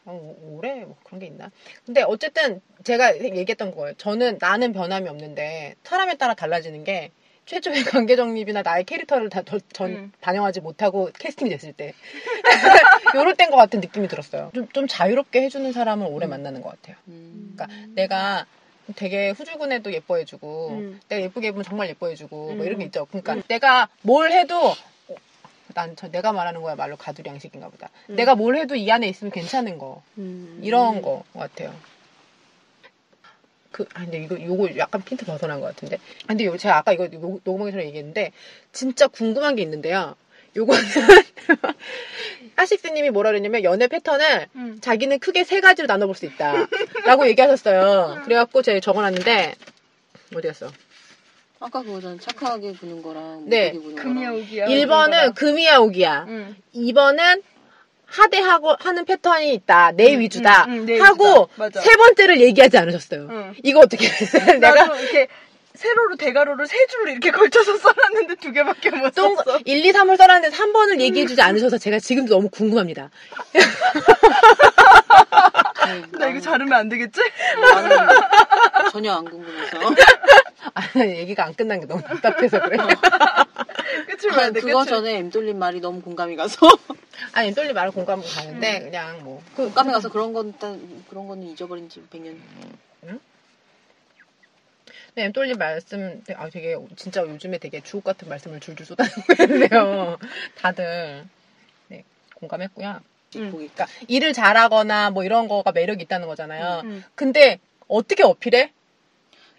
[0.05, 1.51] 어, 오래 뭐 그런 게 있나?
[1.85, 3.93] 근데 어쨌든 제가 얘기했던 거예요.
[3.97, 7.11] 저는 나는 변함이 없는데 사람에 따라 달라지는 게
[7.45, 10.11] 최초의 관계 정립이나 나의 캐릭터를 다, 더- 전 음.
[10.21, 11.93] 반영하지 못하고 캐스팅이 됐을 때
[13.15, 14.51] 요럴 때인 것 같은 느낌이 들었어요.
[14.53, 16.95] 좀, 좀 자유롭게 해주는 사람을 오래 만나는 것 같아요.
[17.07, 17.53] 음.
[17.55, 18.45] 그러니까 내가
[18.95, 20.99] 되게 후줄근해도 예뻐해주고 음.
[21.09, 22.63] 내가 예쁘게 입으면 정말 예뻐해주고 뭐 음.
[22.65, 23.05] 이런 게 있죠.
[23.05, 24.75] 그러니까 내가 뭘 해도 어,
[25.73, 27.89] 난 저 내가 말하는 거야 말로 가두리 양식인가 보다.
[28.09, 28.15] 음.
[28.15, 30.59] 내가 뭘 해도 이 안에 있으면 괜찮은 거 음.
[30.63, 31.73] 이런 거 같아요.
[33.71, 35.97] 그, 아, 근데 이거, 요거 약간 핀트 벗어난 것 같은데.
[35.97, 38.31] 아, 근데 요, 제가 아까 이거 녹- 녹음하기 전에 얘기했는데,
[38.73, 40.15] 진짜 궁금한 게 있는데요.
[40.57, 40.81] 요거는,
[42.55, 44.79] 하식스님이 뭐라 그랬냐면, 연애 패턴을 음.
[44.81, 46.67] 자기는 크게 세 가지로 나눠볼 수 있다.
[47.05, 48.21] 라고 얘기하셨어요.
[48.23, 49.53] 그래갖고 제가 적어놨는데,
[50.35, 50.71] 어디 갔어?
[51.59, 52.15] 아까 그거잖아.
[52.19, 53.71] 착하게 구는 거랑 네.
[53.73, 54.41] 못되게 구는 금이야 거랑.
[54.43, 54.65] 오기야.
[54.67, 56.25] 1번은 금이야 오기야.
[56.29, 56.55] 응.
[56.73, 57.43] 2번은
[58.05, 59.91] 하대하고 하는 패턴이 있다.
[59.91, 60.65] 내 음, 위주다.
[60.65, 61.47] 음, 음, 내 하고 위주다.
[61.57, 61.81] 맞아.
[61.81, 63.27] 세 번째를 얘기하지 않으셨어요.
[63.29, 63.53] 응.
[63.63, 64.07] 이거 어떻게
[64.59, 65.27] 내가 나도 이렇게
[65.75, 69.59] 세로로 대가로를 세 줄로 이렇게 걸쳐서 써놨는데 두 개밖에 못 똥, 썼어.
[69.63, 73.09] 1, 2, 3을 써놨는데 3번을 얘기해주지 않으셔서 제가 지금도 너무 궁금합니다.
[76.11, 77.21] 나 이거 자르면 안 되겠지?
[77.61, 77.97] 나는
[78.91, 79.77] 전혀 안 궁금해서.
[80.73, 82.77] 아, 얘기가 안 끝난 게 너무 답답해서 그래.
[84.07, 84.61] 끝을 봐야 돼.
[84.61, 84.89] 그거 끝을.
[84.89, 86.67] 전에 엠돌림 말이 너무 공감이 가서.
[87.33, 89.41] 아니, 똘리 말을 공감 가는데, 그냥 뭐.
[89.55, 92.37] 그, 공감이 가서 그런 건, 일단 그런 거는 잊어버린 지 100년.
[95.15, 100.17] 네, 엠돌리 말씀, 아, 되게, 진짜 요즘에 되게 주옥 같은 말씀을 줄줄 쏟아내고 있는데요.
[100.55, 101.25] 다들,
[101.87, 102.03] 네,
[102.35, 103.01] 공감했고요.
[103.35, 103.51] 응.
[103.51, 103.69] 보기.
[103.69, 106.81] 그러니까, 일을 잘하거나 뭐 이런 거가 매력이 있다는 거잖아요.
[106.85, 107.03] 응.
[107.15, 108.71] 근데, 어떻게 어필해?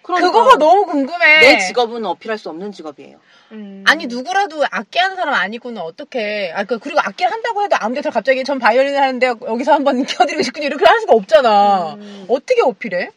[0.03, 1.41] 그러니까 그거가 너무 궁금해.
[1.41, 3.21] 내 직업은 어필할 수 없는 직업이에요.
[3.53, 3.85] 음.
[3.87, 8.43] 아니 누구라도 악기하는 사람 아니고는 어떻게 아 그- 그리고 악기를 한다고 해도 아무 데서 갑자기
[8.45, 12.25] 전 바이올린을 하는데 여기서 한번 켜드리고 싶군요 이렇게 할 수가 없잖아 음.
[12.29, 13.11] 어떻게 어필해?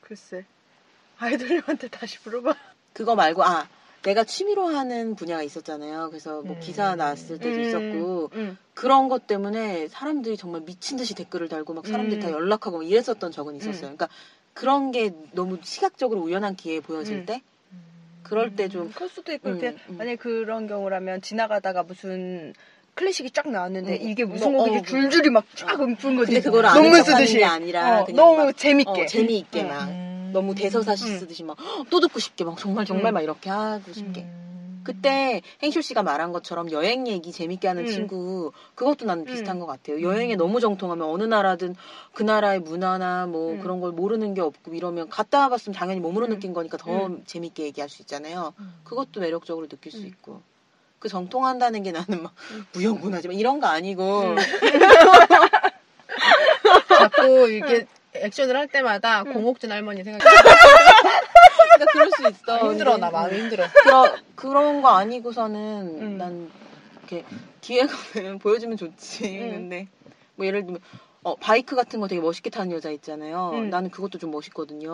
[0.00, 0.44] 글쎄.
[1.18, 2.54] 아이돌님한테 다시 물어봐.
[2.94, 3.68] 그거 말고 아
[4.02, 6.08] 내가 취미로 하는 분야가 있었잖아요.
[6.10, 6.60] 그래서 뭐 음.
[6.60, 8.56] 기사 나왔을 때도 있었고 응.
[8.74, 12.22] 그런 것 때문에 사람들이 정말 미친 듯이 댓글을 달고 막 사람들이 음.
[12.22, 13.80] 다 연락하고 막 이랬었던 적은 있었어요.
[13.82, 14.08] 그러니까
[14.54, 17.26] 그런 게 너무 시각적으로 우연한 기회에 보여질 음.
[17.26, 17.42] 때
[18.22, 19.96] 그럴 때 좀 클 수도 있고 음, 음.
[19.98, 22.54] 만약에 그런 경우라면 지나가다가 무슨
[22.94, 25.84] 클래식이 쫙 나왔는데 음, 이게 무슨 뭐, 곡인지 어, 줄줄이 막쫙 어.
[25.84, 26.32] 읊은 거지.
[26.32, 28.90] 근데 그걸 척하는 쓰듯이 게 아니라 어, 너무 막, 재밌게.
[28.90, 29.68] 어, 재미있게 응.
[29.68, 30.11] 막 음.
[30.32, 31.18] 너무 대서사시 음.
[31.18, 31.56] 쓰듯이 막
[31.90, 33.14] 또 듣고 싶게 막 정말 정말 음.
[33.14, 34.80] 막 이렇게 하고 싶게 음.
[34.84, 37.86] 그때 행쇼 씨가 말한 것처럼 여행 얘기 재밌게 하는 음.
[37.86, 39.60] 친구 그것도 나는 비슷한 음.
[39.60, 40.02] 것 같아요.
[40.02, 41.74] 여행에 너무 정통하면 어느 나라든
[42.14, 43.60] 그 나라의 문화나 뭐 음.
[43.60, 46.30] 그런 걸 모르는 게 없고 이러면 갔다 와봤으면 당연히 몸으로 음.
[46.30, 47.22] 느낀 거니까 더 음.
[47.26, 48.54] 재밌게 얘기할 수 있잖아요.
[48.58, 48.74] 음.
[48.84, 50.06] 그것도 매력적으로 느낄 수 음.
[50.06, 50.40] 있고
[50.98, 52.32] 그 정통한다는 게 나는 막
[52.74, 54.36] 무형문화지만 이런 거 아니고 음.
[56.88, 57.86] 자꾸 이렇게
[58.22, 59.32] 액션을 할 때마다 음.
[59.32, 60.24] 공옥진 할머니 생각이
[61.74, 62.58] 그러니까 그럴 수 있어.
[62.70, 66.18] 힘들어 근데 나 마음이 힘들어 그러, 그런 거 아니고서는 음.
[66.18, 66.50] 난
[66.98, 67.24] 이렇게
[67.60, 69.38] 기회가 되면 보여주면 좋지.
[69.40, 69.50] 음.
[69.50, 69.88] 근데
[70.36, 70.80] 뭐 예를 들면
[71.24, 73.50] 어, 바이크 같은 거 되게 멋있게 타는 여자 있잖아요.
[73.54, 73.70] 음.
[73.70, 74.92] 나는 그것도 좀 멋있거든요.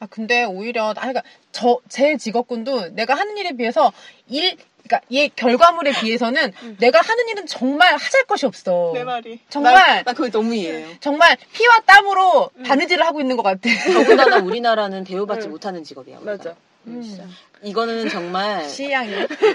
[0.00, 3.92] 아 근데 오히려 아 그러니까 저 제 직업군도 내가 하는 일에 비해서
[4.28, 9.38] 일 그러니까 얘 결과물에 비해서는 내가 하는 일은 정말 하잘 것이 없어 내 말이.
[9.48, 9.74] 정말.
[9.74, 10.88] 나, 나 그거 너무 이해해요.
[11.00, 15.52] 정말 피와 땀으로 바느질을 하고 있는 것 같아 더군다나 우리나라는 대우받지 음.
[15.52, 16.16] 못하는 직업이야.
[16.18, 16.30] 우리가.
[16.32, 16.54] 맞아.
[16.88, 17.30] 음.
[17.62, 19.12] 이거는 정말 시향이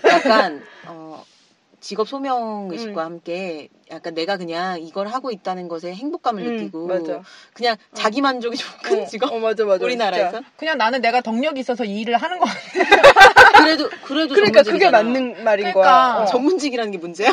[0.09, 1.23] 약간 어,
[1.81, 3.05] 직업 소명 의식과 음.
[3.05, 7.21] 함께 약간 내가 그냥 이걸 하고 있다는 것에 행복감을 음, 느끼고 맞아.
[7.54, 9.84] 그냥 자기 만족이 좀큰 어, 직업 어, 맞아, 맞아.
[9.84, 10.41] 우리나라에서.
[10.58, 12.58] 그냥 나는 내가 덕력이 있어서 이 일을 하는 것 같아
[13.63, 15.04] 그래도 그래도 그러니까 그게 전문직이잖아.
[15.04, 15.82] 맞는 말인 그러니까.
[15.82, 16.23] 거야.
[16.23, 16.26] 어.
[16.26, 17.31] 전문직이라는 게 문제야.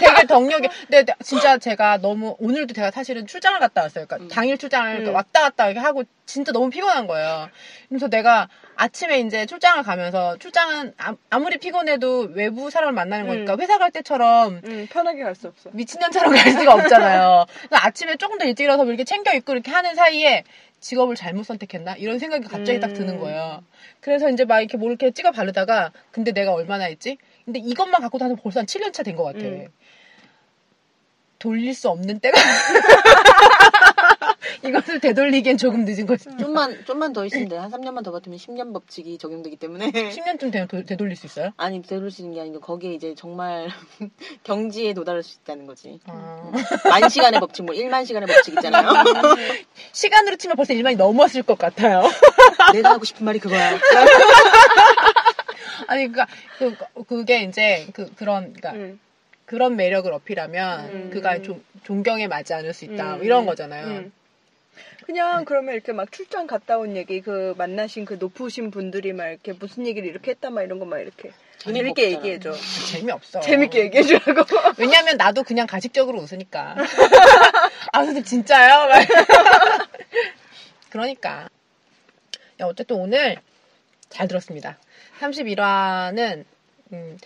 [0.00, 0.68] 되게 덕력이.
[0.88, 4.06] 근데 나- 진짜 제가 너무 오늘도 제가 사실은 출장을 갔다 왔어요.
[4.06, 4.28] 그러니까 음.
[4.28, 5.14] 당일 출장을 음.
[5.14, 7.48] 왔다 갔다 이렇게 하고 진짜 너무 피곤한 거예요.
[7.88, 10.92] 그래서 내가 아침에 이제 출장을 가면서 출장은
[11.30, 13.60] 아, 무리 피곤해도 외부 사람을 만나는 거니까 음.
[13.60, 15.70] 회사 갈 때처럼 응, 편하게 갈 수 없어.
[15.76, 17.46] 미친년처럼 갈 수가 없잖아요.
[17.68, 20.44] 그래서 아침에 조금 더 일찍 일어나서 뭐 이렇게 챙겨 입고 이렇게 하는 사이에
[20.80, 21.94] 직업을 잘못 선택했나?
[21.96, 23.20] 이런 생각이 갑자기 딱 드는 음.
[23.20, 23.62] 거예요.
[24.00, 27.16] 그래서 이제 막 이렇게 뭐 이렇게 찍어 바르다가 근데 내가 얼마나 했지?
[27.44, 29.38] 근데 이것만 갖고 다니면 벌써 한 7년 차 된 것 같아.
[29.40, 29.68] 음.
[31.38, 32.36] 돌릴 수 없는 때가
[34.68, 36.28] 이것을 되돌리기엔 조금 늦은 거지.
[36.38, 37.56] 좀만 좀만 더 있으면 돼.
[37.56, 41.50] 한 3년만 더 버티면 10년 법칙이 적용되기 때문에 10년쯤 되면 도- 되돌릴 수 있어요?
[41.56, 43.68] 아니 되돌릴 수 있는 게 아니고 거기에 이제 정말
[44.44, 46.00] 경지에 도달할 수 있다는 거지.
[46.06, 46.52] 어.
[46.88, 48.88] 만 시간의 법칙, 뭐 1만 시간의 법칙 있잖아요.
[49.92, 52.02] 시간으로 치면 벌써 일만이 넘었을 것 같아요.
[52.72, 53.78] 내가 하고 싶은 말이 그거야.
[55.88, 56.26] 아니 그니까
[56.58, 58.98] 그, 그게 이제 그 그런 그러니까 음.
[59.44, 61.10] 그런 매력을 어필하면 음.
[61.12, 63.24] 그가 좀 존경에 맞지 않을 수 있다 음.
[63.24, 63.86] 이런 거잖아요.
[63.86, 64.12] 음.
[65.04, 69.52] 그냥 그러면 이렇게 막 출장 갔다 온 얘기 그 만나신 그 높으신 분들이 막 이렇게
[69.52, 72.12] 무슨 얘기를 이렇게 했다 막 이런 거 막 이렇게 재밌게.
[72.12, 72.52] 얘기해줘.
[72.92, 73.40] 재미없어.
[73.40, 74.44] 재밌게 얘기해주라고.
[74.78, 76.76] 왜냐면 나도 그냥 가식적으로 웃으니까.
[77.92, 78.88] 아, 근데 진짜요?
[78.88, 79.06] 막.
[80.90, 81.48] 그러니까.
[82.60, 83.36] 야, 어쨌든 오늘
[84.10, 84.78] 잘 들었습니다.
[85.20, 86.44] 31화는,
[86.92, 87.18] 음,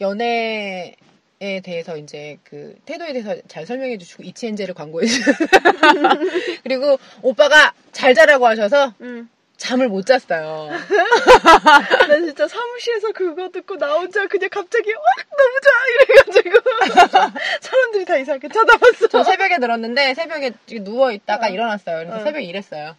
[0.00, 0.94] 연애
[1.42, 5.32] 에 대해서 이제 그 태도에 대해서 잘 설명해 주시고 이치엔젤을 광고해 주시고
[6.62, 9.28] 그리고 오빠가 잘 자라고 하셔서 응.
[9.56, 10.70] 잠을 못 잤어요.
[12.08, 15.00] 나 진짜 사무실에서 그거 듣고 나 혼자 그냥 갑자기 와
[15.36, 19.08] 너무 좋아 이래가지고 사람들이 다 이상하게 쳐다봤어.
[19.08, 21.98] 저 새벽에 들었는데 새벽에 누워 있다가 일어났어요.
[21.98, 22.24] 그래서 어.
[22.24, 22.96] 새벽에 일했어요.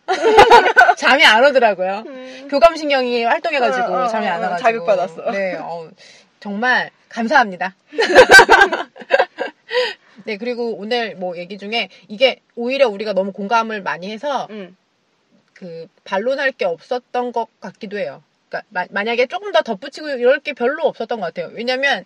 [0.97, 2.03] 잠이 안 오더라고요.
[2.07, 2.47] 음.
[2.49, 5.31] 교감신경이 활동해가지고 어, 어, 잠이 안 어, 와가지고 자극받았어.
[5.31, 5.89] 네, 어,
[6.43, 7.73] 정말 감사합니다.
[10.25, 14.75] 네 그리고 오늘 뭐 얘기 중에 이게 오히려 우리가 너무 공감을 많이 해서 응.
[15.53, 18.21] 그 반론할 게 없었던 것 같기도 해요.
[18.49, 21.49] 그러니까 마- 만약에 조금 더 덧붙이고 이럴 게 별로 없었던 것 같아요.
[21.55, 22.03] 왜냐면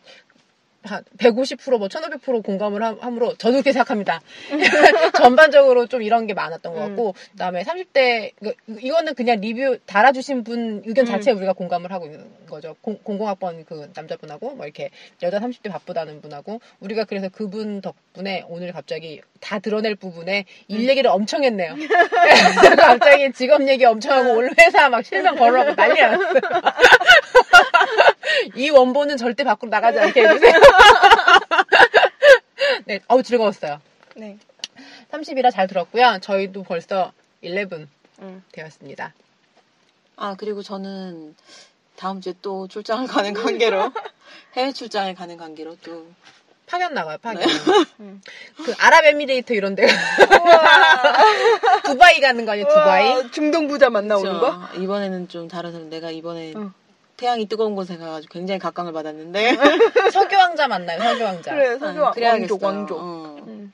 [0.87, 4.21] 한 150%, 뭐 1500% 공감을 함- 함으로 저도 그렇게 생각합니다.
[5.17, 10.81] 전반적으로 좀 이런 게 많았던 것 같고 그다음에 30대 그- 이거는 그냥 리뷰 달아주신 분
[10.85, 11.11] 의견 음.
[11.11, 12.75] 자체에 우리가 공감을 하고 있는 거죠.
[12.81, 14.89] 공, 공공학번 그 남자분하고 뭐 이렇게
[15.21, 21.09] 여자 30대 바쁘다는 분하고 우리가 그래서 그분 덕분에 오늘 갑자기 다 드러낼 부분에 일 얘기를
[21.11, 21.75] 엄청 했네요.
[22.77, 26.29] 갑자기 직업 얘기 엄청 하고 오늘 회사 막 실명 걸어하고 난리 났어요.
[28.55, 30.53] 이 원본은 절대 밖으로 나가지 않게 해주세요.
[32.85, 33.81] 네, 어우 즐거웠어요.
[34.15, 34.37] 네.
[35.11, 36.19] 30이라 잘 들었고요.
[36.21, 37.11] 저희도 벌써
[37.43, 37.87] 11
[38.21, 38.43] 응.
[38.51, 39.13] 되었습니다.
[40.15, 41.35] 아 그리고 저는
[41.95, 43.91] 다음 주에 또 출장을 가는 관계로
[44.55, 46.07] 해외 출장을 가는 관계로 또
[46.65, 47.43] 파견 나가요, 파견.
[48.01, 48.21] 음.
[48.57, 51.81] 그 아랍에미레이트 이런 데 우와.
[51.85, 53.13] 두바이 가는 거 아니에요, 두바이?
[53.13, 54.67] 우와, 중동 부자 만나 오는 거?
[54.67, 54.81] 그쵸.
[54.81, 56.73] 이번에는 좀 다르서 내가 이번에 응.
[57.17, 59.57] 태양이 뜨거운 곳에 가가지고 굉장히 각광을 받았는데
[60.13, 61.53] 석유왕자 만나요, 석유왕자.
[61.53, 62.59] 그래, 석유 아, 그래야겠어요.
[62.61, 62.97] 왕족, 왕족.
[62.99, 63.37] 어.
[63.47, 63.73] 응.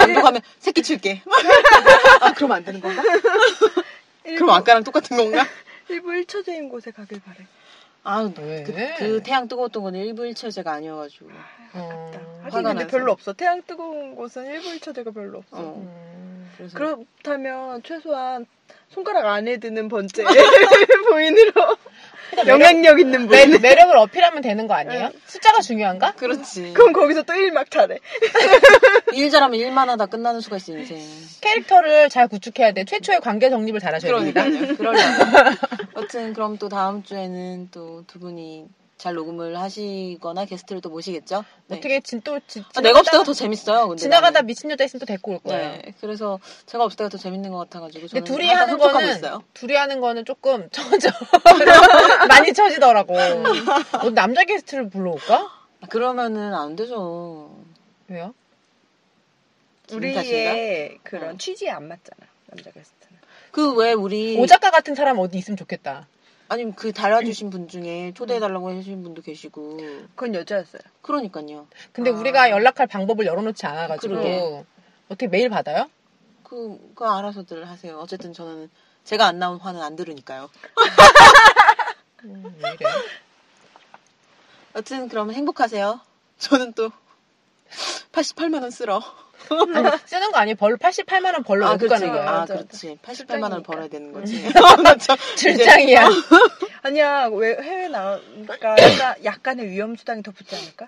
[0.00, 1.22] 왕족 하면 새끼 칠게.
[2.20, 3.02] 아 그럼 안 되는 건가?
[4.24, 5.46] 그럼 아까랑 똑같은 건가?
[5.88, 7.46] 일부 1처제인 곳에 가길 바래.
[8.02, 8.62] 아, 왜?
[8.64, 11.28] 그, 그 태양 뜨거웠던 건 일부 일처제가 아니어가지고.
[11.74, 12.12] 어,
[12.42, 12.86] 하긴 근데 나서.
[12.86, 13.32] 별로 없어.
[13.32, 15.56] 태양 뜨거운 곳은 일부 1처제가 별로 없어.
[15.56, 15.74] 어.
[15.76, 18.46] 음, 그래서 그렇다면 최소한
[18.90, 20.24] 손가락 안에 드는 번째
[21.08, 21.76] 부인으로
[22.46, 23.60] 영향력 있는 매, 부인.
[23.60, 25.10] 매력을 어필하면 되는 거 아니에요?
[25.26, 26.12] 숫자가 중요한가?
[26.12, 26.72] 그렇지.
[26.74, 27.98] 그럼 거기서 또 일막 잘해.
[29.14, 30.98] 일 잘하면 일만 하다 끝나는 수가 있어 인생.
[31.40, 32.84] 캐릭터를 잘 구축해야 돼.
[32.84, 34.44] 최초의 관계 정립을 잘 하셔야 됩니다.
[34.44, 34.76] 그러니까요.
[34.76, 35.02] 그러려고.
[35.96, 38.66] 여튼 그럼 또 다음 주에는 또 두 분이
[38.98, 41.44] 잘 녹음을 하시거나 게스트를 또 모시겠죠?
[41.66, 41.76] 네.
[41.76, 43.88] 어떻게 진, 또 지, 아, 내가 없을 때가 더 재밌어요.
[43.88, 44.46] 근데 지나가다 나는.
[44.46, 45.72] 미친 여자 있으면 또 데리고 올 거예요.
[45.72, 45.94] 네.
[46.00, 48.06] 그래서 제가 없을 때가 더 재밌는 것 같아가지고.
[48.10, 49.42] 근데 둘이 하는 거는 있어요.
[49.52, 51.10] 둘이 하는 거는 조금 처져
[52.28, 53.14] 많이 처지더라고.
[53.18, 55.50] 어, 남자 게스트를 불러올까?
[55.82, 57.54] 아, 그러면은 안 되죠.
[58.08, 58.34] 왜요?
[59.92, 61.38] 우리의 그런 어.
[61.38, 62.26] 취지에 안 맞잖아.
[62.46, 63.16] 남자 게스트는.
[63.52, 66.08] 그 왜 우리 오 작가 같은 사람 어디 있으면 좋겠다.
[66.48, 69.78] 아니면 그 달아주신 분 중에 초대해달라고 해주신 분도 계시고
[70.14, 70.82] 그건 여자였어요.
[71.02, 71.66] 그러니까요.
[71.92, 72.14] 근데 아.
[72.14, 74.64] 우리가 연락할 방법을 열어놓지 않아가지고 그러게.
[75.06, 75.90] 어떻게 메일 받아요?
[76.42, 77.98] 그, 그 알아서들 하세요.
[77.98, 78.70] 어쨌든 저는
[79.04, 80.48] 제가 안 나온 화는 안 들으니까요.
[82.24, 82.86] 음, 왜 이래?
[84.74, 86.00] 여튼 그러면 행복하세요.
[86.38, 86.90] 저는 또
[88.12, 89.02] 88만 원 쓰러.
[89.74, 90.56] 아니, 쓰는 거 아니에요?
[90.56, 92.28] 벌 88만 원 벌러 못 가는 거예요.
[92.28, 92.98] 아, 맞아, 그렇지.
[93.02, 93.62] 88만 원을 출장이니까.
[93.62, 94.42] 벌어야 되는 거지.
[94.52, 95.16] 그렇죠.
[95.36, 96.08] 출장이야.
[96.82, 100.86] 아니야, 왜 해외 나가니까 약간, 약간의 위험 수당이 더 붙지 않을까?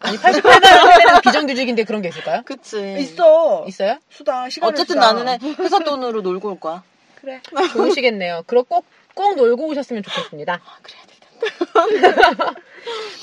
[0.00, 0.44] 아니 88만
[0.88, 2.42] 원 세대는 비정규직인데 그런 게 있을까요?
[2.44, 2.96] 그치.
[2.98, 3.64] 있어.
[3.68, 3.98] 있어요?
[4.10, 6.82] 수당, 시간 어쨌든 나는 해- 회사 돈으로 놀고 올 거야.
[7.20, 7.40] 그래.
[7.72, 8.42] 좋으시겠네요.
[8.46, 8.84] 그럼 꼭,
[9.14, 10.60] 꼭 놀고 오셨으면 좋겠습니다.
[10.62, 12.52] 아, 그래야 되겠다.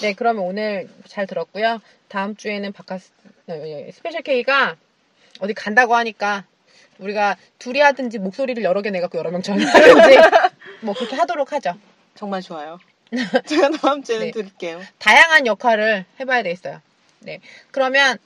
[0.02, 1.80] 네, 그러면 오늘 잘 들었고요.
[2.08, 4.76] 다음 주에는 바깥 어, 예, Special K가
[5.40, 6.46] 어디 간다고 하니까
[7.00, 10.18] 우리가 둘이 하든지 목소리를 여러 개 내갖고 여러 명 전화하든지
[10.82, 11.74] 뭐 그렇게 하도록 하죠.
[12.16, 12.80] 정말 좋아요.
[13.48, 14.32] 제가 다음 주에는 네.
[14.32, 14.82] 드릴게요.
[15.00, 16.82] 다양한 역할을 해봐야 되겠어요.
[17.20, 17.40] 네,
[17.72, 18.18] 그러면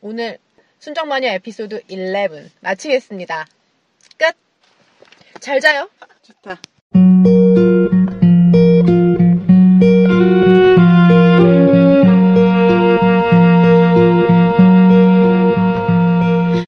[0.00, 0.38] 오늘
[0.80, 3.46] 순정마녀 에피소드 11 마치겠습니다.
[4.18, 4.36] 끝.
[5.40, 5.88] 잘 자요.
[6.22, 6.60] 좋다.